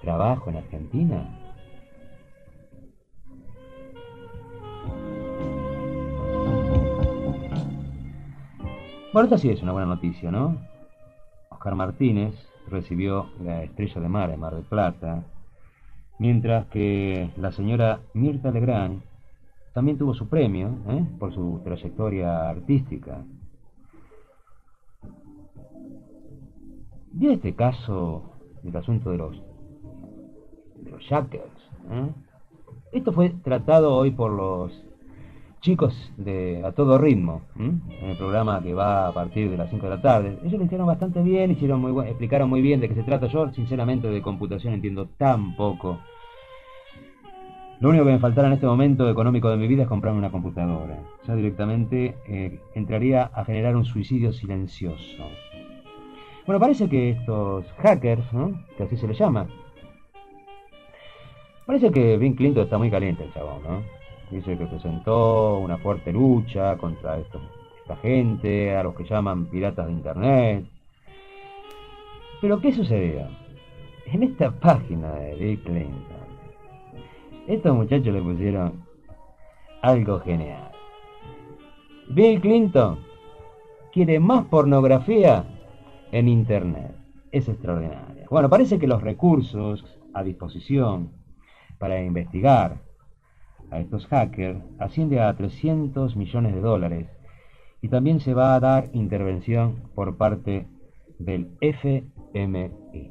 [0.00, 1.39] ¿Trabajo en Argentina?
[9.12, 10.56] Bueno, esta sí es una buena noticia, ¿no?
[11.48, 12.32] Oscar Martínez
[12.68, 15.24] recibió la Estrella de Mar en Mar del Plata,
[16.20, 19.02] mientras que la señora Mirta Legrand
[19.74, 21.04] también tuvo su premio ¿eh?
[21.18, 23.24] por su trayectoria artística.
[27.10, 28.30] ¿Vio este caso
[28.62, 29.42] del asunto de los,
[30.76, 31.70] de los jackers?
[31.90, 32.12] ¿eh?
[32.92, 34.72] Esto fue tratado hoy por los
[35.60, 39.84] chicos de A Todo Ritmo, en el programa que va a partir de las 5
[39.84, 40.38] de la tarde.
[40.42, 43.26] Ellos lo hicieron bastante bien, hicieron muy explicaron muy bien de qué se trata.
[43.26, 45.98] Yo, sinceramente, de computación entiendo tan poco.
[47.80, 50.30] Lo único que me faltara en este momento económico de mi vida es comprarme una
[50.30, 50.98] computadora.
[51.26, 55.24] Ya directamente eh, entraría a generar un suicidio silencioso.
[56.46, 58.60] Bueno, parece que estos hackers, ¿no?
[58.76, 59.46] que así se les llama,
[61.64, 63.99] parece que Bill Clinton está muy caliente el chabón, ¿no?
[64.30, 69.92] Dice que presentó una fuerte lucha contra esta gente, a los que llaman piratas de
[69.92, 70.64] Internet.
[72.40, 73.26] Pero ¿qué sucedió?
[74.06, 76.20] En esta página de Bill Clinton,
[77.48, 78.84] estos muchachos le pusieron
[79.82, 80.70] algo genial.
[82.08, 83.00] Bill Clinton
[83.92, 85.44] quiere más pornografía
[86.12, 86.94] en Internet.
[87.32, 88.26] Es extraordinario.
[88.30, 91.10] Bueno, parece que los recursos a disposición
[91.78, 92.78] para investigar
[93.70, 97.08] a estos hackers asciende a 300 millones de dólares
[97.82, 100.66] y también se va a dar intervención por parte
[101.18, 103.10] del FMI.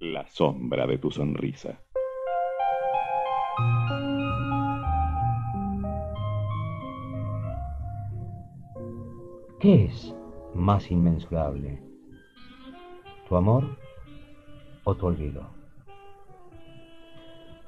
[0.00, 1.78] La sombra de tu sonrisa.
[9.62, 10.12] ¿Qué es
[10.56, 11.80] más inmensurable?
[13.28, 13.78] ¿Tu amor
[14.82, 15.50] o tu olvido?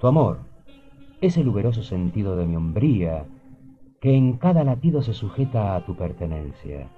[0.00, 0.40] Tu amor
[1.20, 3.26] es el uberoso sentido de mi hombría
[4.00, 6.88] que en cada latido se sujeta a tu pertenencia.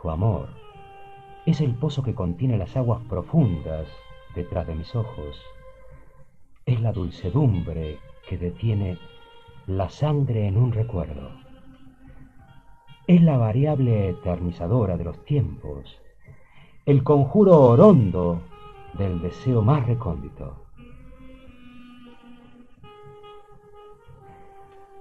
[0.00, 0.50] Tu amor
[1.44, 3.88] es el pozo que contiene las aguas profundas
[4.36, 5.42] detrás de mis ojos.
[6.66, 8.96] Es la dulcedumbre que detiene
[9.66, 11.39] la sangre en un recuerdo
[13.10, 16.00] es la variable eternizadora de los tiempos,
[16.86, 18.40] el conjuro orondo
[18.96, 20.54] del deseo más recóndito.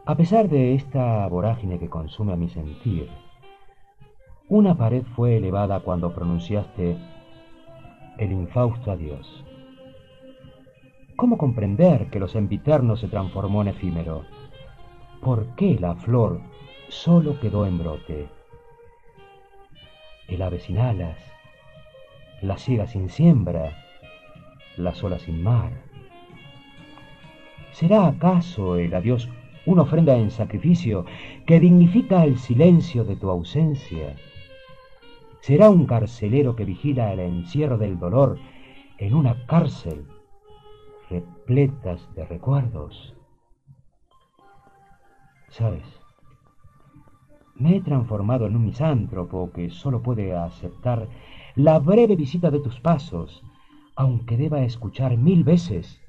[0.07, 3.11] A pesar de esta vorágine que consume a mi sentir,
[4.47, 6.97] una pared fue elevada cuando pronunciaste
[8.17, 9.45] el infausto adiós.
[11.15, 14.23] ¿Cómo comprender que lo sempiterno se transformó en efímero?
[15.21, 16.41] ¿Por qué la flor
[16.89, 18.27] solo quedó en brote.
[20.27, 21.17] El ave sin alas,
[22.41, 23.77] la ciega sin siembra,
[24.75, 25.71] la sola sin mar.
[27.71, 29.29] ¿Será acaso el adiós
[29.65, 31.05] una ofrenda en sacrificio
[31.45, 34.15] que dignifica el silencio de tu ausencia?
[35.41, 38.39] ¿Será un carcelero que vigila el encierro del dolor
[38.97, 40.05] en una cárcel
[41.09, 43.15] repletas de recuerdos?
[45.49, 45.98] ¿Sabes?
[47.59, 51.09] Me he transformado en un misántropo que solo puede aceptar
[51.55, 53.43] la breve visita de tus pasos,
[53.95, 56.01] aunque deba escuchar mil veces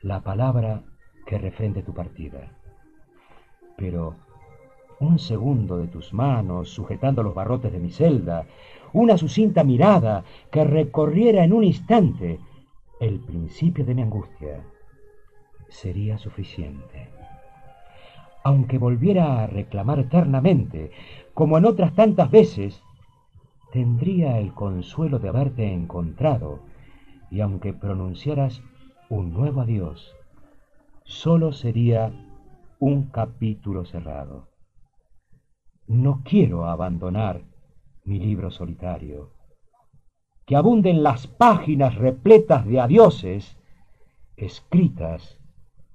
[0.00, 0.82] la palabra
[1.24, 2.50] que refrende tu partida.
[3.76, 4.16] Pero
[4.98, 8.46] un segundo de tus manos sujetando los barrotes de mi celda,
[8.92, 12.40] una sucinta mirada que recorriera en un instante
[12.98, 14.64] el principio de mi angustia,
[15.68, 17.15] sería suficiente.
[18.46, 20.92] Aunque volviera a reclamar eternamente,
[21.34, 22.80] como en otras tantas veces,
[23.72, 26.60] tendría el consuelo de haberte encontrado,
[27.28, 28.62] y aunque pronunciaras
[29.08, 30.14] un nuevo adiós,
[31.02, 32.12] solo sería
[32.78, 34.46] un capítulo cerrado.
[35.88, 37.42] No quiero abandonar
[38.04, 39.32] mi libro solitario.
[40.46, 43.58] Que abunden las páginas repletas de adioses
[44.36, 45.36] escritas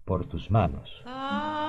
[0.03, 1.01] por tus manos.
[1.05, 1.60] Este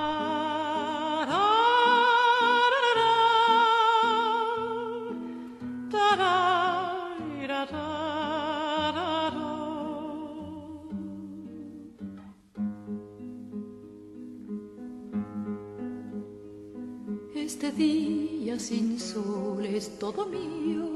[17.82, 20.86] día sin sol es todo mío,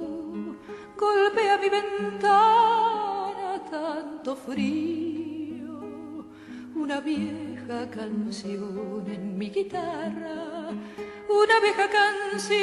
[0.96, 5.75] golpea mi ventana tanto frío,
[6.77, 10.70] una vieja canción en mi guitarra,
[11.42, 12.57] una vieja canción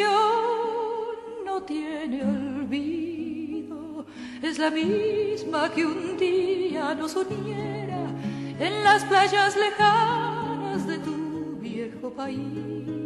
[1.45, 4.05] no tiene olvido,
[4.41, 8.03] es la misma que un día nos uniera
[8.67, 13.02] en las playas lejanas de tu viejo país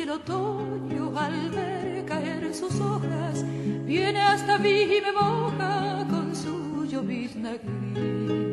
[0.00, 3.44] y el otoño al ver caer sus hojas
[3.84, 8.48] viene hasta mí y me moja con su llovizna gris.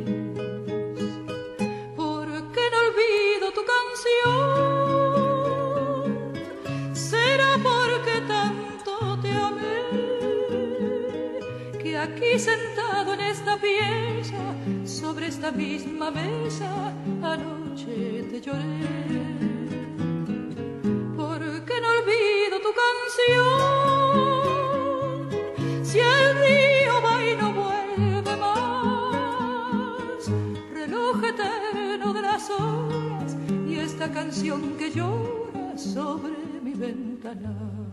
[1.96, 4.36] ¿Por qué no olvido tu canción?
[6.94, 9.80] Será porque tanto te amé
[11.82, 14.54] que aquí sentado en esta pieza,
[14.86, 19.57] sobre esta misma mesa, anoche te lloré
[22.62, 24.46] tu canción.
[25.84, 30.30] Si el río va y no vuelve más,
[30.74, 33.36] reloj eterno de las horas
[33.68, 37.87] y esta canción que llora sobre mi ventana.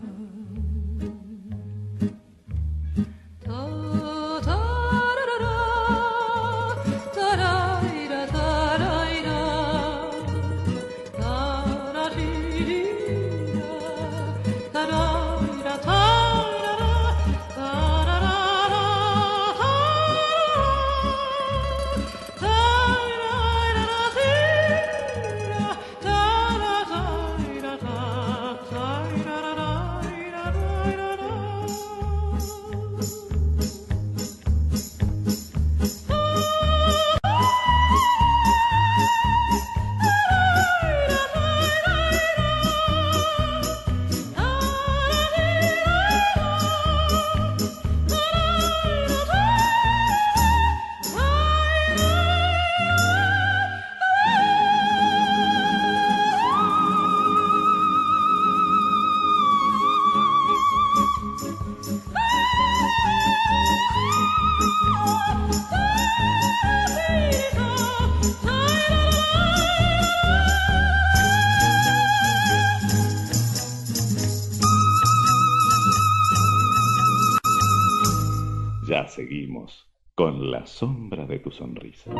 [80.65, 82.11] Sombra de tu sonrisa.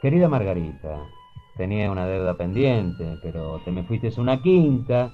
[0.00, 1.08] Querida Margarita,
[1.56, 5.12] tenía una deuda pendiente, pero te me fuiste una quinta,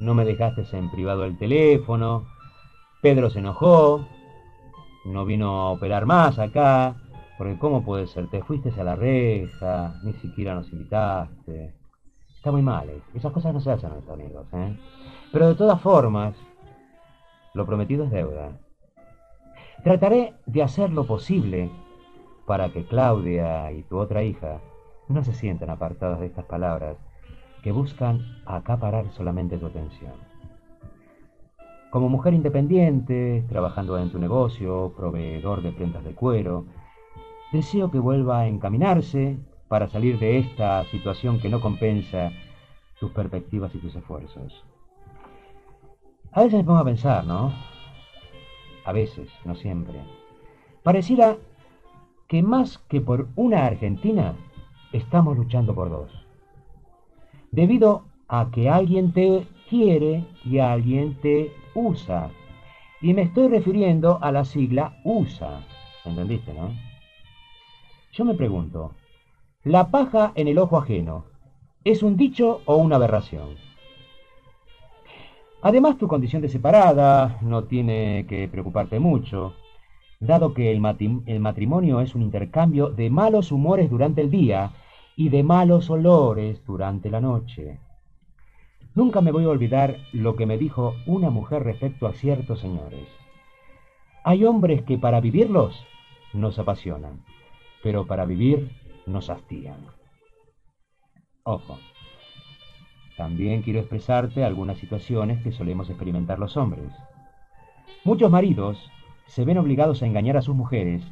[0.00, 2.26] no me dejaste en privado el teléfono,
[3.00, 4.08] Pedro se enojó,
[5.04, 6.96] no vino a operar más acá,
[7.38, 8.28] porque ¿cómo puede ser?
[8.28, 11.83] Te fuiste a la reja, ni siquiera nos invitaste.
[12.44, 14.76] Está muy mal, esas cosas no se hacen a los amigos, ¿eh?
[15.32, 16.34] Pero de todas formas,
[17.54, 18.50] lo prometido es deuda.
[19.82, 21.70] Trataré de hacer lo posible
[22.44, 24.60] para que Claudia y tu otra hija
[25.08, 26.98] no se sientan apartadas de estas palabras
[27.62, 30.12] que buscan acaparar solamente tu atención.
[31.88, 36.66] Como mujer independiente, trabajando en tu negocio, proveedor de prendas de cuero,
[37.52, 39.38] Deseo que vuelva a encaminarse
[39.74, 42.30] para salir de esta situación que no compensa
[43.00, 44.64] tus perspectivas y tus esfuerzos.
[46.30, 47.52] A veces me pongo a pensar, ¿no?
[48.84, 49.98] A veces, no siempre.
[50.84, 51.38] Pareciera
[52.28, 54.36] que más que por una Argentina,
[54.92, 56.24] estamos luchando por dos.
[57.50, 62.30] Debido a que alguien te quiere y alguien te usa.
[63.00, 65.64] Y me estoy refiriendo a la sigla USA.
[66.04, 66.70] ¿Entendiste, no?
[68.12, 68.92] Yo me pregunto,
[69.64, 71.24] ¿la paja en el ojo ajeno
[71.84, 73.56] es un dicho o una aberración?
[75.62, 79.54] Además, tu condición de separada no tiene que preocuparte mucho,
[80.20, 84.72] dado que el, matrimonio es un intercambio de malos humores durante el día
[85.16, 87.78] y de malos olores durante la noche.
[88.94, 93.08] Nunca me voy a olvidar lo que me dijo una mujer respecto a ciertos señores.
[94.24, 95.82] Hay hombres que para vivirlos
[96.34, 97.24] nos apasionan,
[97.82, 98.70] pero para vivir
[99.06, 99.78] nos hastían.
[101.44, 101.78] Ojo,
[103.16, 106.90] también quiero expresarte algunas situaciones que solemos experimentar los hombres.
[108.04, 108.90] Muchos maridos
[109.26, 111.02] se ven obligados a engañar a sus mujeres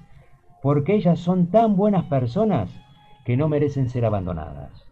[0.63, 2.71] porque ellas son tan buenas personas
[3.25, 4.87] que no merecen ser abandonadas.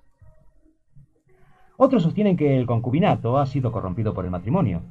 [1.76, 4.82] Otros sostienen que el concubinato ha sido corrompido por el matrimonio.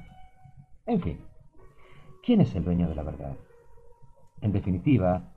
[0.85, 1.19] En fin,
[2.23, 3.37] ¿quién es el dueño de la verdad?
[4.41, 5.33] En definitiva,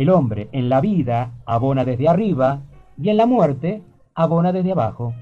[0.00, 2.62] el hombre en la vida abona desde arriba
[2.96, 3.82] y en la muerte
[4.14, 5.12] abona desde abajo.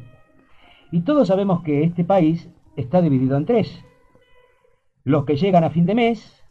[0.92, 3.84] Y todos sabemos que este país está dividido en tres.
[5.02, 6.44] Los que llegan a fin de mes,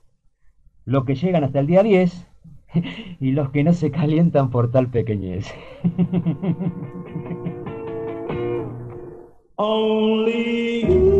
[0.83, 2.27] los que llegan hasta el día 10
[3.21, 5.49] y los que no se calientan por tal pequeñez.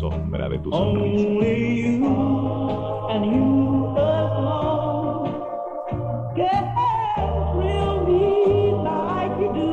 [0.00, 1.28] sombra de tu sonrisa.
[1.28, 3.48] Only you and you
[3.98, 5.30] alone
[6.36, 6.64] can
[8.08, 9.72] me like you do,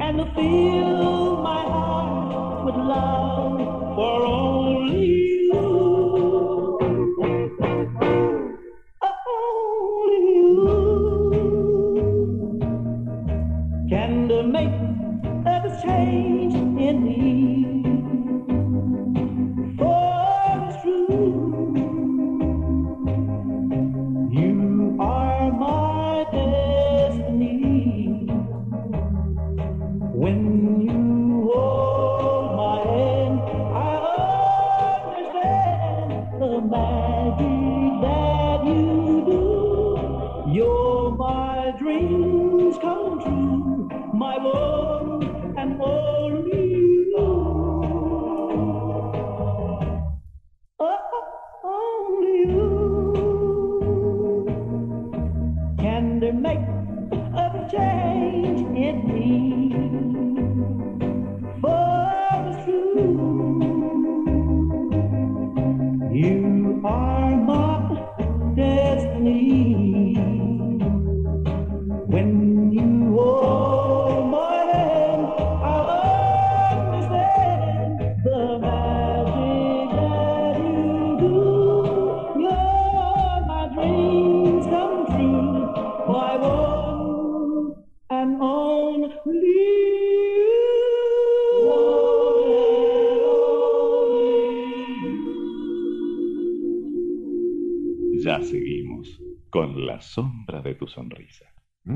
[0.00, 3.60] and fill my heart with love
[3.96, 4.37] for only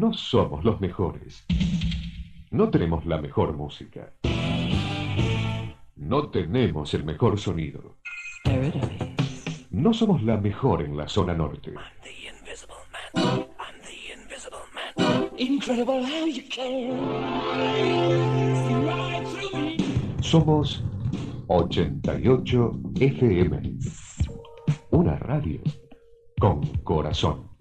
[0.03, 1.47] No somos los mejores.
[2.51, 4.13] No tenemos la mejor música.
[5.95, 7.99] No tenemos el mejor sonido.
[9.71, 11.75] No somos la mejor en la zona norte.
[20.21, 20.85] Somos
[21.47, 23.79] 88 FM.
[24.91, 25.61] Una radio
[26.41, 27.52] con corazón.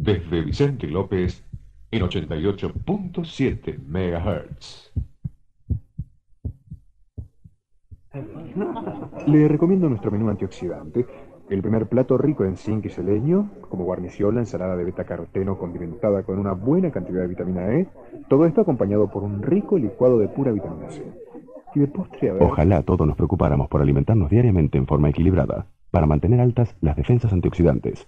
[0.00, 1.44] Desde Vicente López
[1.90, 4.92] en 88.7 MHz.
[9.26, 11.04] Le recomiendo nuestro menú antioxidante.
[11.50, 16.22] El primer plato rico en zinc y selenio, como guarnición la ensalada de beta-caroteno condimentada
[16.22, 17.88] con una buena cantidad de vitamina E.
[18.28, 21.02] Todo esto acompañado por un rico licuado de pura vitamina C.
[21.74, 22.42] Y de postre, a ver...
[22.44, 27.32] Ojalá todos nos preocupáramos por alimentarnos diariamente en forma equilibrada para mantener altas las defensas
[27.32, 28.06] antioxidantes.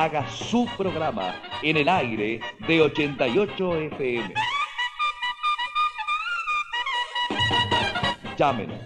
[0.00, 2.38] Haga su programa en el aire
[2.68, 4.32] de 88 FM.
[8.36, 8.78] Llámenos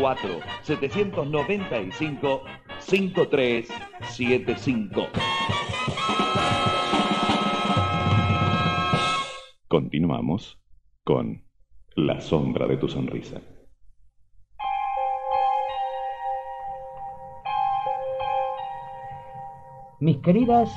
[0.00, 2.44] 4 795
[2.78, 5.08] 5375.
[9.68, 10.58] Continuamos
[11.04, 11.44] con
[11.94, 13.42] La sombra de tu sonrisa.
[20.04, 20.68] Mis queridas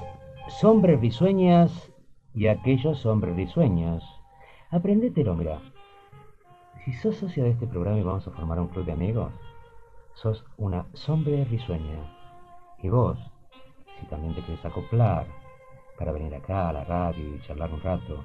[0.48, 1.92] sombras risueñas
[2.34, 4.02] y aquellos hombres risueños,
[4.72, 5.60] aprendetelo, mira.
[6.86, 9.34] Si sos socia de este programa y vamos a formar un club de amigos,
[10.14, 12.00] sos una sombra risueña.
[12.82, 13.20] Y vos,
[14.00, 15.28] si también te querés acoplar
[16.00, 18.24] para venir acá a la radio y charlar un rato,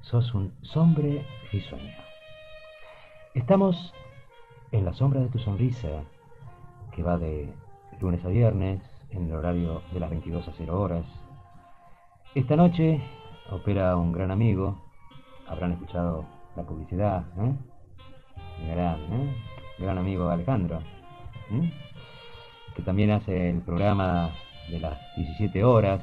[0.00, 1.94] sos un sombre risueño.
[3.34, 3.94] Estamos
[4.72, 6.02] en la sombra de tu sonrisa,
[6.90, 7.54] que va de
[8.00, 11.04] lunes a viernes, en el horario de las 22 a 0 horas.
[12.34, 13.00] Esta noche
[13.50, 14.78] opera un gran amigo,
[15.46, 16.24] habrán escuchado
[16.56, 17.54] la publicidad, ¿eh?
[18.68, 19.36] Gran, ¿eh?
[19.78, 20.80] gran amigo Alejandro,
[21.50, 21.72] ¿eh?
[22.74, 24.30] que también hace el programa
[24.70, 26.00] de las 17 horas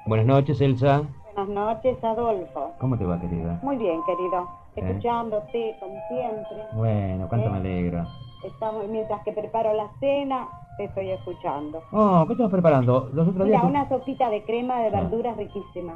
[0.07, 1.03] Buenas noches, Elsa.
[1.35, 2.71] Buenas noches, Adolfo.
[2.79, 3.59] ¿Cómo te va, querida?
[3.61, 4.47] Muy bien, querido.
[4.75, 4.81] ¿Eh?
[4.87, 6.57] Escuchándote, como siempre.
[6.73, 7.51] Bueno, cuánto ¿Eh?
[7.51, 8.05] me alegro.
[8.43, 10.47] Estamos, mientras que preparo la cena,
[10.77, 11.81] te estoy escuchando.
[11.91, 13.09] Oh, ¿qué estás preparando?
[13.13, 13.47] Los otros días...
[13.47, 15.01] Mira, tu- una sopita de crema de Ah.
[15.01, 15.93] verduras riquísima.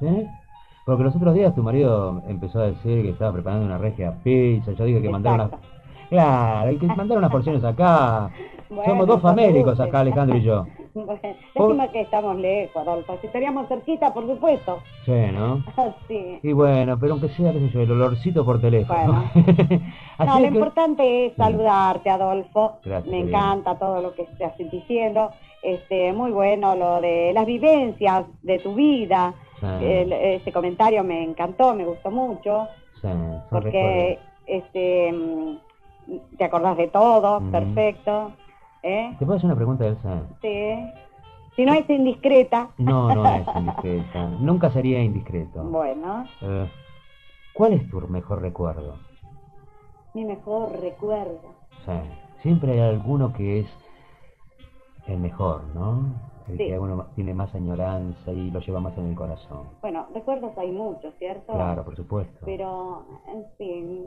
[0.00, 0.26] ¿Sí?
[0.86, 4.72] Porque los otros días tu marido empezó a decir que estaba preparando una regia pizza.
[4.72, 5.60] Yo dije que mandara unas...
[6.10, 8.30] Claro, hay que mandar unas porciones acá.
[8.70, 10.64] Bueno, Somos dos famélicos acá, Alejandro y yo.
[11.54, 13.18] Bueno, lástima que estamos lejos, Adolfo.
[13.20, 14.78] Si estaríamos cerquita, por supuesto.
[15.04, 15.64] Sí, ¿no?
[16.08, 16.38] sí.
[16.42, 19.24] Y bueno, pero aunque sea, qué sé yo, el olorcito por teléfono.
[19.34, 22.74] Así No, lo que- importante es saludarte, Adolfo.
[22.84, 23.38] Gracias, Me querida.
[23.38, 25.30] encanta todo lo que estás diciendo.
[25.62, 29.34] Este, muy bueno lo de las vivencias de tu vida.
[29.60, 32.68] Sí, El- ese comentario me encantó, me gustó mucho,
[33.00, 33.08] sí,
[33.50, 35.56] porque este, mm,
[36.36, 37.50] te acordás de todo, Mm.
[37.50, 38.32] perfecto.
[38.84, 39.16] ¿Eh?
[39.18, 40.22] ¿Te puedo hacer una pregunta, Elsa?
[40.40, 40.92] Sí.
[41.56, 44.28] Si no es indiscreta, No, no es indiscreta.
[44.40, 45.62] Nunca sería indiscreto.
[45.64, 46.68] bueno, Eh,
[47.52, 48.96] ¿Cuál es tu mejor recuerdo?
[50.14, 51.40] mi mejor recuerdo.
[51.84, 52.02] Sea,
[52.42, 53.66] siempre hay alguno que es
[55.08, 56.14] el mejor, ¿no?
[56.48, 56.66] El Sí.
[56.66, 59.68] que uno tiene más añoranza y lo lleva más en el corazón.
[59.80, 61.52] Bueno, recuerdos hay muchos, ¿cierto?
[61.52, 62.38] Claro, por supuesto.
[62.44, 64.06] Pero, en fin,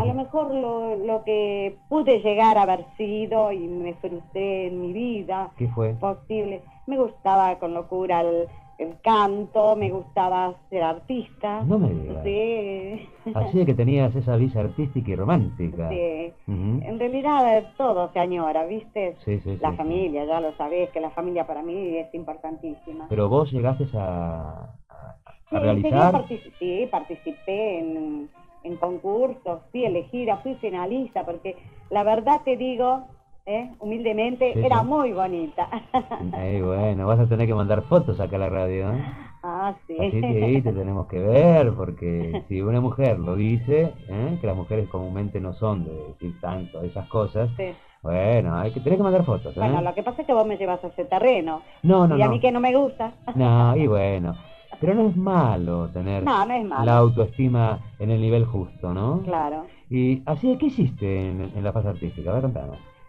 [0.00, 4.68] a Es- lo mejor lo, lo que pude llegar a haber sido y me frustré
[4.68, 5.94] en mi vida, ¿Qué fue?
[5.94, 6.62] posible.
[6.86, 8.46] Me gustaba con locura el,
[8.78, 11.62] el canto, me gustaba ser artista.
[11.64, 12.22] No me digas.
[12.24, 13.08] Sí.
[13.34, 15.88] Así de que tenías esa visa artística y romántica.
[15.90, 16.32] Sí.
[16.46, 19.16] En realidad eh, todo se añora, ¿viste?
[19.24, 23.06] Sí, sí, La sí, familia, ya lo sabés, que la familia para mí es importantísima.
[23.08, 26.24] Pero vos llegaste a, a- a Sí, realizar...
[26.58, 28.28] sí, participé en,
[28.66, 31.56] en concursos, fui elegida, fui finalista, porque
[31.90, 33.04] la verdad te digo,
[33.46, 33.70] ¿eh?
[33.80, 34.86] humildemente, Sí, era sí.
[34.86, 35.68] muy bonita.
[36.38, 39.02] Eh, bueno, vas a tener que mandar fotos acá a la radio, ¿eh?
[39.42, 39.96] ah, sí.
[39.98, 44.38] Así que te tenemos que ver, porque si una mujer lo dice, ¿eh?
[44.40, 47.72] que las mujeres comúnmente no son de decir tanto esas cosas, Sí.
[48.02, 49.60] bueno, hay que tener que mandar fotos, ¿eh?
[49.60, 51.62] Bueno, lo que pasa es que vos me llevas a ese terreno.
[51.82, 52.32] No, no, y a no.
[52.32, 53.12] mí que no me gusta.
[53.34, 54.34] No, y bueno,
[54.80, 56.84] pero no es malo tener No, no es malo.
[56.84, 59.20] la autoestima en el nivel justo, ¿no?
[59.22, 59.64] Claro.
[59.90, 62.30] Y así, ¿qué hiciste en, en la fase artística?
[62.30, 62.50] A ver.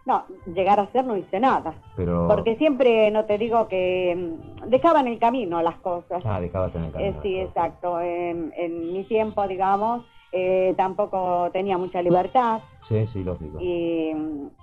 [0.06, 0.24] No,
[0.56, 1.74] llegar a hacer no hice nada.
[1.98, 2.28] Pero...
[2.30, 4.16] Porque siempre, no te digo que
[4.64, 6.24] mm, dejaba en el camino las cosas.
[6.26, 7.22] Ah, dejabas en el Eh, camino.
[7.24, 8.00] sí, exacto.
[8.00, 13.58] En, en mi tiempo, digamos, eh, tampoco tenía mucha libertad Sí, sí, lógico.
[13.60, 14.14] y,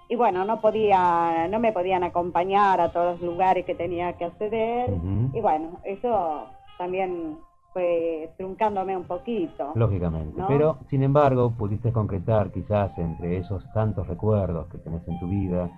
[0.09, 4.25] y bueno, no podía, no me podían acompañar a todos los lugares que tenía que
[4.25, 4.91] acceder
[5.35, 6.47] y bueno, eso
[6.77, 7.39] también
[7.73, 9.73] fue truncándome un poquito.
[9.75, 10.39] Lógicamente.
[10.41, 10.47] ¿no?
[10.47, 15.69] Pero, sin embargo, pudiste concretar quizás entre esos tantos recuerdos que tenés en tu vida,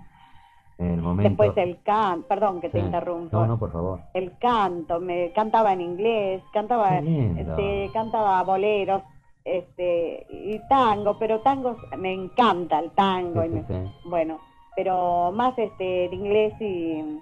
[0.78, 1.42] en el momento...
[1.42, 2.84] Después el canto, perdón que te Sí.
[2.84, 3.34] interrumpo.
[3.38, 4.01] No, no, por favor.
[4.12, 9.03] El canto, me cantaba en inglés, cantaba, este, cantaba boleros,
[9.42, 13.90] este, y tango, pero tangos me encanta el tango, Sí, y me- sí.
[14.05, 14.38] bueno,
[14.74, 17.20] pero más este de inglés y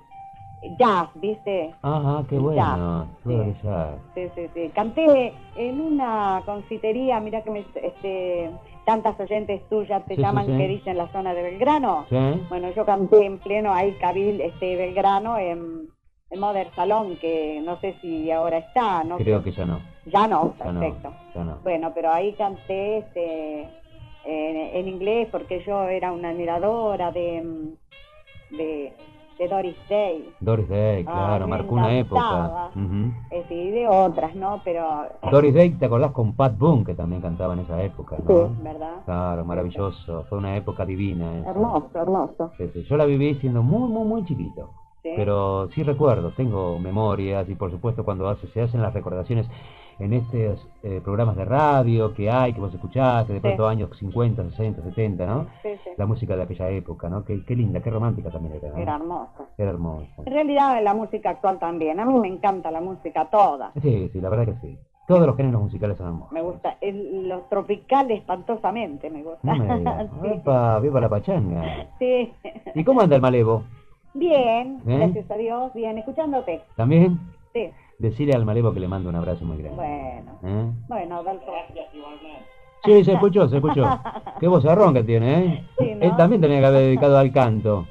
[0.79, 1.75] jazz, ¿viste?
[1.83, 3.09] Ajá, qué Ya, bueno.
[3.23, 3.29] sí.
[3.31, 3.95] Todo el jazz.
[4.15, 4.71] Sí, sí, sí.
[4.75, 8.51] Canté en una confitería, mira que me, este,
[8.87, 10.57] tantas oyentes tuyas te Sí, llaman sí.
[10.57, 12.07] que dicen la zona de Belgrano.
[12.09, 12.17] ¿Sí?
[12.49, 15.89] Bueno, yo canté en pleno ahí Cabil, este Belgrano en,
[16.31, 19.17] en Modern Salón, que no sé si ahora está, ¿no?
[19.19, 19.81] Creo que ya no.
[20.07, 21.13] Ya no, Ya no, perfecto.
[21.35, 21.59] ya no.
[21.63, 23.63] Bueno, pero ahí canté este,
[24.27, 27.43] en, en inglés porque yo era una admiradora de,
[28.51, 28.93] de,
[29.39, 30.33] de Doris Day.
[30.41, 32.71] Doris Day, Ah, claro, marcó una época.
[33.31, 34.61] Este, y de otras, ¿no?
[34.65, 38.49] Pero, Doris Day, ¿te acordás con Pat Boone, que también cantaba en esa época, no?
[38.49, 38.95] sí, ¿verdad?
[39.05, 40.25] Claro, maravilloso.
[40.29, 41.39] Fue una época divina.
[41.41, 41.51] esa.
[41.51, 42.53] Hermoso, hermoso.
[42.59, 42.83] Sí, sí.
[42.85, 44.71] Yo la viví siendo muy, muy, muy chiquito.
[45.03, 45.11] Sí.
[45.17, 49.47] Pero sí recuerdo, tengo memorias y por supuesto cuando hace- se hacen las recordaciones
[49.99, 53.43] en estos eh, programas de radio que hay, que vos escuchaste, de Sí.
[53.43, 55.47] pronto años 50, 60, 70, ¿no?
[55.63, 55.91] Sí, sí.
[55.97, 57.25] La música de aquella época, ¿no?
[57.25, 58.79] Qué, qué linda, qué romántica también era, ¿no?
[58.79, 59.47] Era hermoso.
[59.57, 60.07] Era hermosa.
[60.25, 62.01] En realidad la música actual también.
[62.01, 63.73] A mí me encanta la música toda.
[63.83, 64.79] Sí, sí, la verdad que sí.
[65.07, 66.33] Todos los géneros musicales son hermosos.
[66.33, 66.79] Me gusta.
[66.81, 69.41] El- los tropicales espantosamente me gusta.
[69.43, 70.81] No me digas.
[70.83, 71.89] viva la pachanga.
[71.99, 72.33] sí.
[72.75, 73.65] ¿Y cómo anda el malevo?
[74.15, 74.97] Bien, ¿Eh?
[74.99, 75.73] gracias a Dios.
[75.75, 76.63] Bien, escuchándote.
[76.77, 77.19] ¿También?
[77.53, 77.71] Sí.
[77.99, 79.77] Decirle al malevo que le mando un abrazo muy grande.
[79.77, 80.33] Bueno.
[80.43, 80.73] ¿Eh?
[80.89, 81.53] Bueno, Adolfo.
[82.85, 83.85] Sí, se escuchó, se escuchó.
[84.41, 85.65] Qué vozarrón que tiene, ¿eh?
[85.79, 86.05] Sí, ¿no?
[86.05, 87.87] Él también tenía que haber dedicado al canto.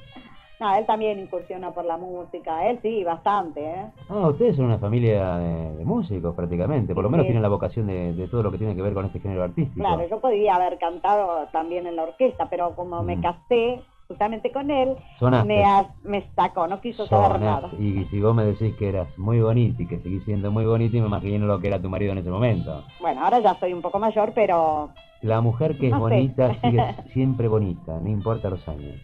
[0.60, 2.70] No, él también incursiona por la música.
[2.70, 3.86] Él sí, bastante, ¿eh?
[4.08, 6.94] Ah, ustedes son una familia de, de músicos prácticamente.
[6.94, 7.30] Por lo menos Sí.
[7.30, 9.84] tienen la vocación de, de todo lo que tiene que ver con este género artístico.
[9.86, 13.22] Claro, yo podría haber cantado también en la orquesta, pero como me Mm.
[13.22, 13.82] casé
[14.14, 15.48] justamente con él, Sonaste.
[15.48, 17.70] me, ha- me sacó, no quiso saber nada.
[17.80, 20.96] Y si vos me decís que eras muy bonita y que seguís siendo muy bonita,
[20.98, 22.84] y me imagino lo que era tu marido en ese momento.
[23.02, 24.92] Bueno, ahora ya soy un poco mayor, pero
[25.22, 26.16] La mujer que es No sé.
[26.16, 29.02] bonita sigue siempre bonita, no importa los años.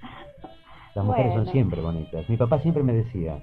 [0.94, 2.28] Las mujeres son siempre bonitas.
[2.30, 3.40] Mi papá siempre me decía,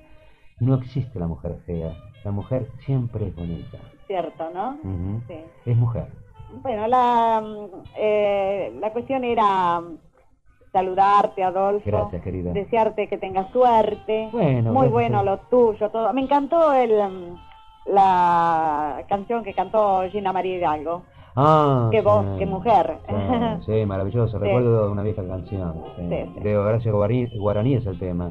[0.61, 1.93] no existe la mujer fea,
[2.25, 3.79] la mujer siempre es bonita.
[4.07, 4.79] cierto, ¿no?
[5.27, 5.35] Sí.
[5.65, 6.07] Es mujer.
[6.63, 9.99] Bueno, la, mm, eh, la cuestión era mm,
[10.77, 11.83] saludarte, Adolfo.
[11.87, 12.53] Gracias, querida.
[12.53, 14.29] Desearte que tengas suerte.
[14.31, 16.13] Bueno, Muy bueno lo tuyo, todo.
[16.13, 16.91] Me encantó el,
[17.87, 21.03] la canción que cantó Gina María Hidalgo.
[21.35, 22.39] Ah, Qué voz, sí.
[22.39, 22.99] qué mujer.
[23.65, 24.39] Sí, sí, maravilloso.
[24.39, 24.45] Sí.
[24.45, 25.83] Recuerdo una vieja canción.
[26.43, 28.31] De Horacio Guaraní, Guaraní es el tema.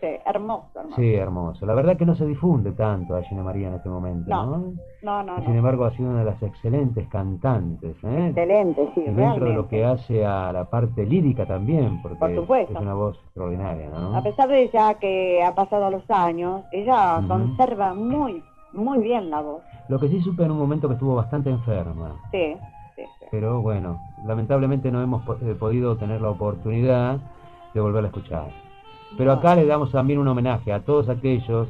[0.00, 0.96] Sí, hermoso, hermoso.
[0.96, 1.66] Sí, hermoso.
[1.66, 4.58] La verdad que no se difunde tanto a Gina María en este momento, ¿no?
[5.02, 5.22] No.
[5.22, 8.26] No, sin embargo ha sido una de las excelentes cantantes, ¿eh?
[8.28, 12.34] Excelente, sí, Y dentro de lo que hace a la parte lírica también, porque Por
[12.34, 12.74] supuesto.
[12.74, 14.16] es una voz extraordinaria, ¿no?
[14.16, 18.42] A pesar de ya que ha pasado los años, ella conserva muy,
[18.72, 19.62] muy bien la voz.
[19.88, 22.56] Lo que sí supe en un momento que estuvo bastante enferma, Sí,
[22.96, 23.26] sí, sí.
[23.30, 27.18] pero bueno, lamentablemente no hemos eh, podido tener la oportunidad
[27.72, 28.67] de volverla a escuchar.
[29.16, 31.68] Pero acá le damos también un homenaje a todos aquellos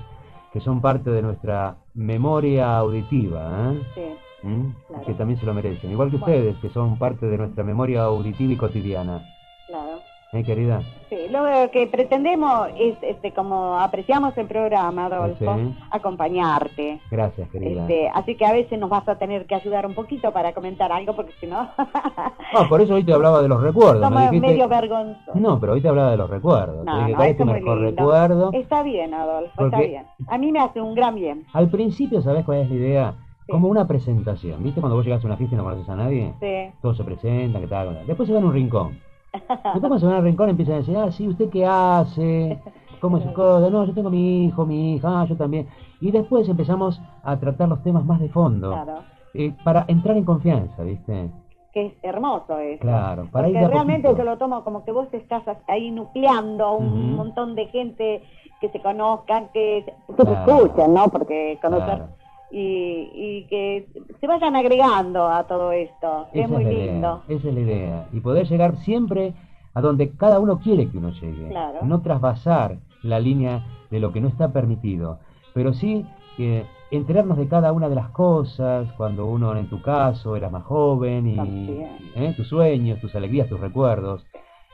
[0.52, 3.82] que son parte de nuestra memoria auditiva, ¿eh?
[3.94, 4.70] Sí, ¿Mm?
[4.88, 5.04] Claro.
[5.04, 5.90] que también se lo merecen.
[5.90, 6.34] Igual que Bueno.
[6.36, 9.22] ustedes, que son parte de nuestra memoria auditiva y cotidiana.
[9.66, 10.00] claro.
[10.30, 10.82] ¿Eh, querida?
[11.08, 15.74] Sí, lo que pretendemos es, este, como apreciamos el programa, Adolfo, Sí.
[15.90, 17.00] acompañarte.
[17.10, 17.80] Gracias, querida.
[17.82, 20.92] Este, así que a veces nos vas a tener que ayudar un poquito para comentar
[20.92, 24.00] algo, porque si no, Ah, por eso hoy te hablaba de los recuerdos.
[24.00, 25.34] me somos dijiste- medio vergonzosos.
[25.34, 26.84] No, pero hoy te hablaba de los recuerdos.
[26.84, 28.02] No, Te dije, no, ¿cuál es eso tu es muy mejor lindo.
[28.02, 28.50] recuerdo?
[28.52, 30.06] Está bien, Adolfo, Porque- está bien.
[30.28, 31.46] A mí me hace un gran bien.
[31.54, 33.14] Al principio, ¿sabes cuál es la idea?
[33.46, 33.52] Sí.
[33.52, 34.62] Como una presentación.
[34.62, 36.34] ¿Viste cuando vos llegas a una fiesta y no conoces a nadie?
[36.38, 36.70] Sí.
[36.82, 38.04] Todos se presentan, ¿qué tal?
[38.06, 38.98] Después se van a un rincón.
[39.32, 42.58] Después cuando se van al rincón empiezan a decir, ah, sí, ¿usted qué hace?
[43.00, 43.68] ¿Cómo es su cosa?
[43.70, 45.68] No, yo tengo mi hijo, mi hija, ah, yo también.
[46.00, 48.70] Y después empezamos a tratar los temas más de fondo.
[48.72, 49.04] Claro.
[49.34, 51.30] eh, para entrar en confianza, ¿viste?
[51.72, 52.80] Que es hermoso eso.
[52.82, 54.18] Claro, para ir Porque a realmente poquito.
[54.18, 57.16] yo lo tomo como que vos estás ahí nucleando a un Ujú.
[57.16, 58.22] montón de gente
[58.60, 60.56] que se conozcan, que se, Claro.
[60.56, 61.08] escuchen, ¿no?
[61.08, 62.08] Porque conocer Claro.
[62.50, 63.88] Y, y que
[64.20, 67.22] se vayan agregando a todo esto, es muy lindo.
[67.26, 68.08] Idea, esa es la idea.
[68.12, 69.34] Y poder llegar siempre
[69.74, 71.48] a donde cada uno quiere que uno llegue.
[71.48, 71.80] Claro.
[71.82, 75.18] No trasvasar la línea de lo que no está permitido,
[75.54, 76.04] pero sí
[76.38, 80.64] eh, enterarnos de cada una de las cosas, cuando uno en tu caso era más
[80.64, 81.70] joven y.
[82.14, 82.34] ¿eh?
[82.36, 84.24] tus sueños, tus alegrías, tus recuerdos.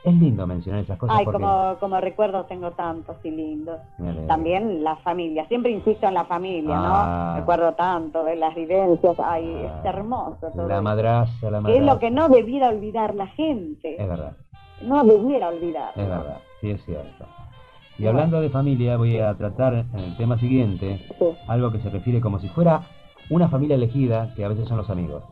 [0.05, 1.39] Es lindo mencionar esas cosas Ay, porque...
[1.41, 3.79] como, como recuerdos tengo tantos y lindos.
[4.27, 7.31] También la familia, siempre insisto en la familia, Ah.
[7.33, 7.39] ¿no?
[7.39, 11.79] Recuerdo tanto de las vivencias, ay, es hermoso todo La madraza, la madraza.
[11.81, 14.33] es lo que no debiera olvidar la gente, Es verdad.
[14.83, 15.89] no debiera olvidar.
[15.95, 17.25] Es verdad, sí es cierto.
[17.97, 20.99] Y hablando de familia, voy a tratar en el tema siguiente
[21.47, 22.81] algo que se refiere como si fuera
[23.29, 25.23] una familia elegida, que a veces son los amigos.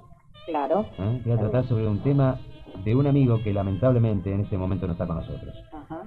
[0.48, 0.86] Claro.
[0.98, 1.22] ¿eh?
[1.24, 2.38] Voy a tratar sobre un tema
[2.84, 5.54] de un amigo que lamentablemente en este momento no está con nosotros.
[5.72, 6.04] Ajá.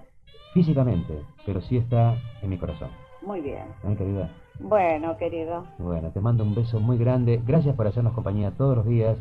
[0.52, 2.88] Físicamente, pero sí está en mi corazón.
[3.22, 3.64] Muy bien.
[3.84, 4.30] ¿Eh, querida?
[4.60, 5.64] Bueno, querido.
[5.78, 7.40] Bueno, te mando un beso muy grande.
[7.44, 9.18] Gracias por hacernos compañía todos los días.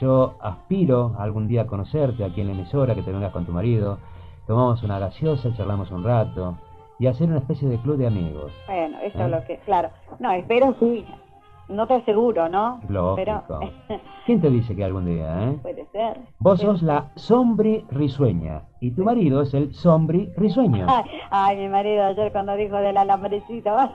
[0.00, 3.46] Yo aspiro a algún día a conocerte aquí en la emisora, que te vengas con
[3.46, 3.98] tu marido.
[4.46, 6.58] Tomamos una gaseosa, charlamos un rato
[6.98, 8.52] y hacer una especie de club de amigos.
[8.66, 9.24] Bueno, eso ¿Eh?
[9.24, 9.90] es lo que, claro.
[10.18, 11.04] No, espero sí.
[11.68, 12.80] No te aseguro, ¿no?
[12.88, 13.16] Lógico.
[13.16, 13.42] Pero
[14.24, 15.58] ¿Quién te dice que algún día, eh?
[15.62, 16.18] puede ser.
[16.38, 20.86] Vos sos la sombri risueña y tu marido es el sombri risueño.
[21.30, 23.70] Ay, mi marido ayer cuando dijo del alambrecito.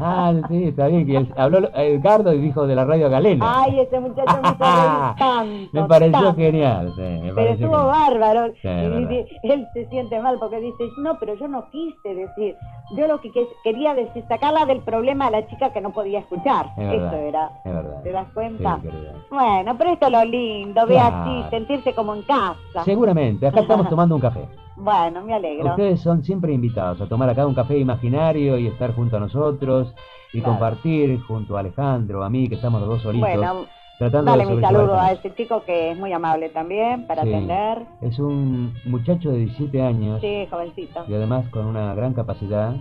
[0.00, 3.62] Ah, sí, está bien que él- habló Edgardo y dijo de la radio Galena.
[3.64, 5.68] Ay, ese muchacho me tanto.
[5.72, 6.34] me pareció tanto.
[6.34, 8.18] genial, sí, me Pero pareció estuvo genial.
[8.20, 8.52] bárbaro.
[8.62, 12.54] Sí, y él se siente mal porque dice, no, pero yo no quise decir.
[12.96, 16.20] Yo lo que que- quería decir, sacarla del problema a la chica que no podía
[16.20, 16.66] escuchar.
[16.76, 17.50] Es Eso era.
[17.64, 18.02] Es verdad.
[18.02, 18.78] ¿Te das cuenta?
[18.82, 18.88] Sí.
[19.30, 21.16] Bueno, pero esto es lo lindo, ve Claro.
[21.16, 22.84] así, sentirse como en casa.
[22.84, 24.48] Seguramente, acá estamos tomando un café.
[24.76, 25.70] Bueno, me alegro.
[25.70, 29.94] Ustedes son siempre invitados a tomar acá un café imaginario y estar junto a nosotros
[30.32, 30.52] y Claro.
[30.52, 33.28] compartir junto a Alejandro, a mí, que estamos los dos solitos.
[33.28, 33.64] Bueno,
[33.98, 37.28] tratando dale de mi saludo a ese chico que es muy amable también para Sí.
[37.32, 37.86] atender.
[38.02, 41.04] Es un muchacho de 17 años Sí, jovencito.
[41.08, 42.76] y además con una gran capacidad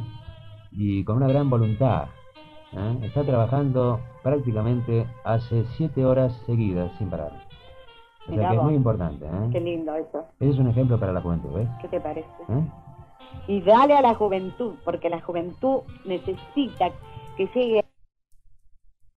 [0.72, 2.06] y con una gran voluntad.
[2.74, 2.98] ¿eh?
[3.04, 7.32] Está trabajando prácticamente hace 7 horas seguidas sin parar.
[8.30, 9.26] O sea que es muy importante.
[9.26, 9.50] ¿eh?
[9.52, 10.26] Qué lindo eso.
[10.40, 11.68] Ese es un ejemplo para la juventud, ¿ves?
[11.82, 12.28] ¿Qué te parece?
[12.50, 12.64] ¿Eh?
[13.48, 16.92] Y dale a la juventud, porque la juventud necesita
[17.38, 17.86] que llegue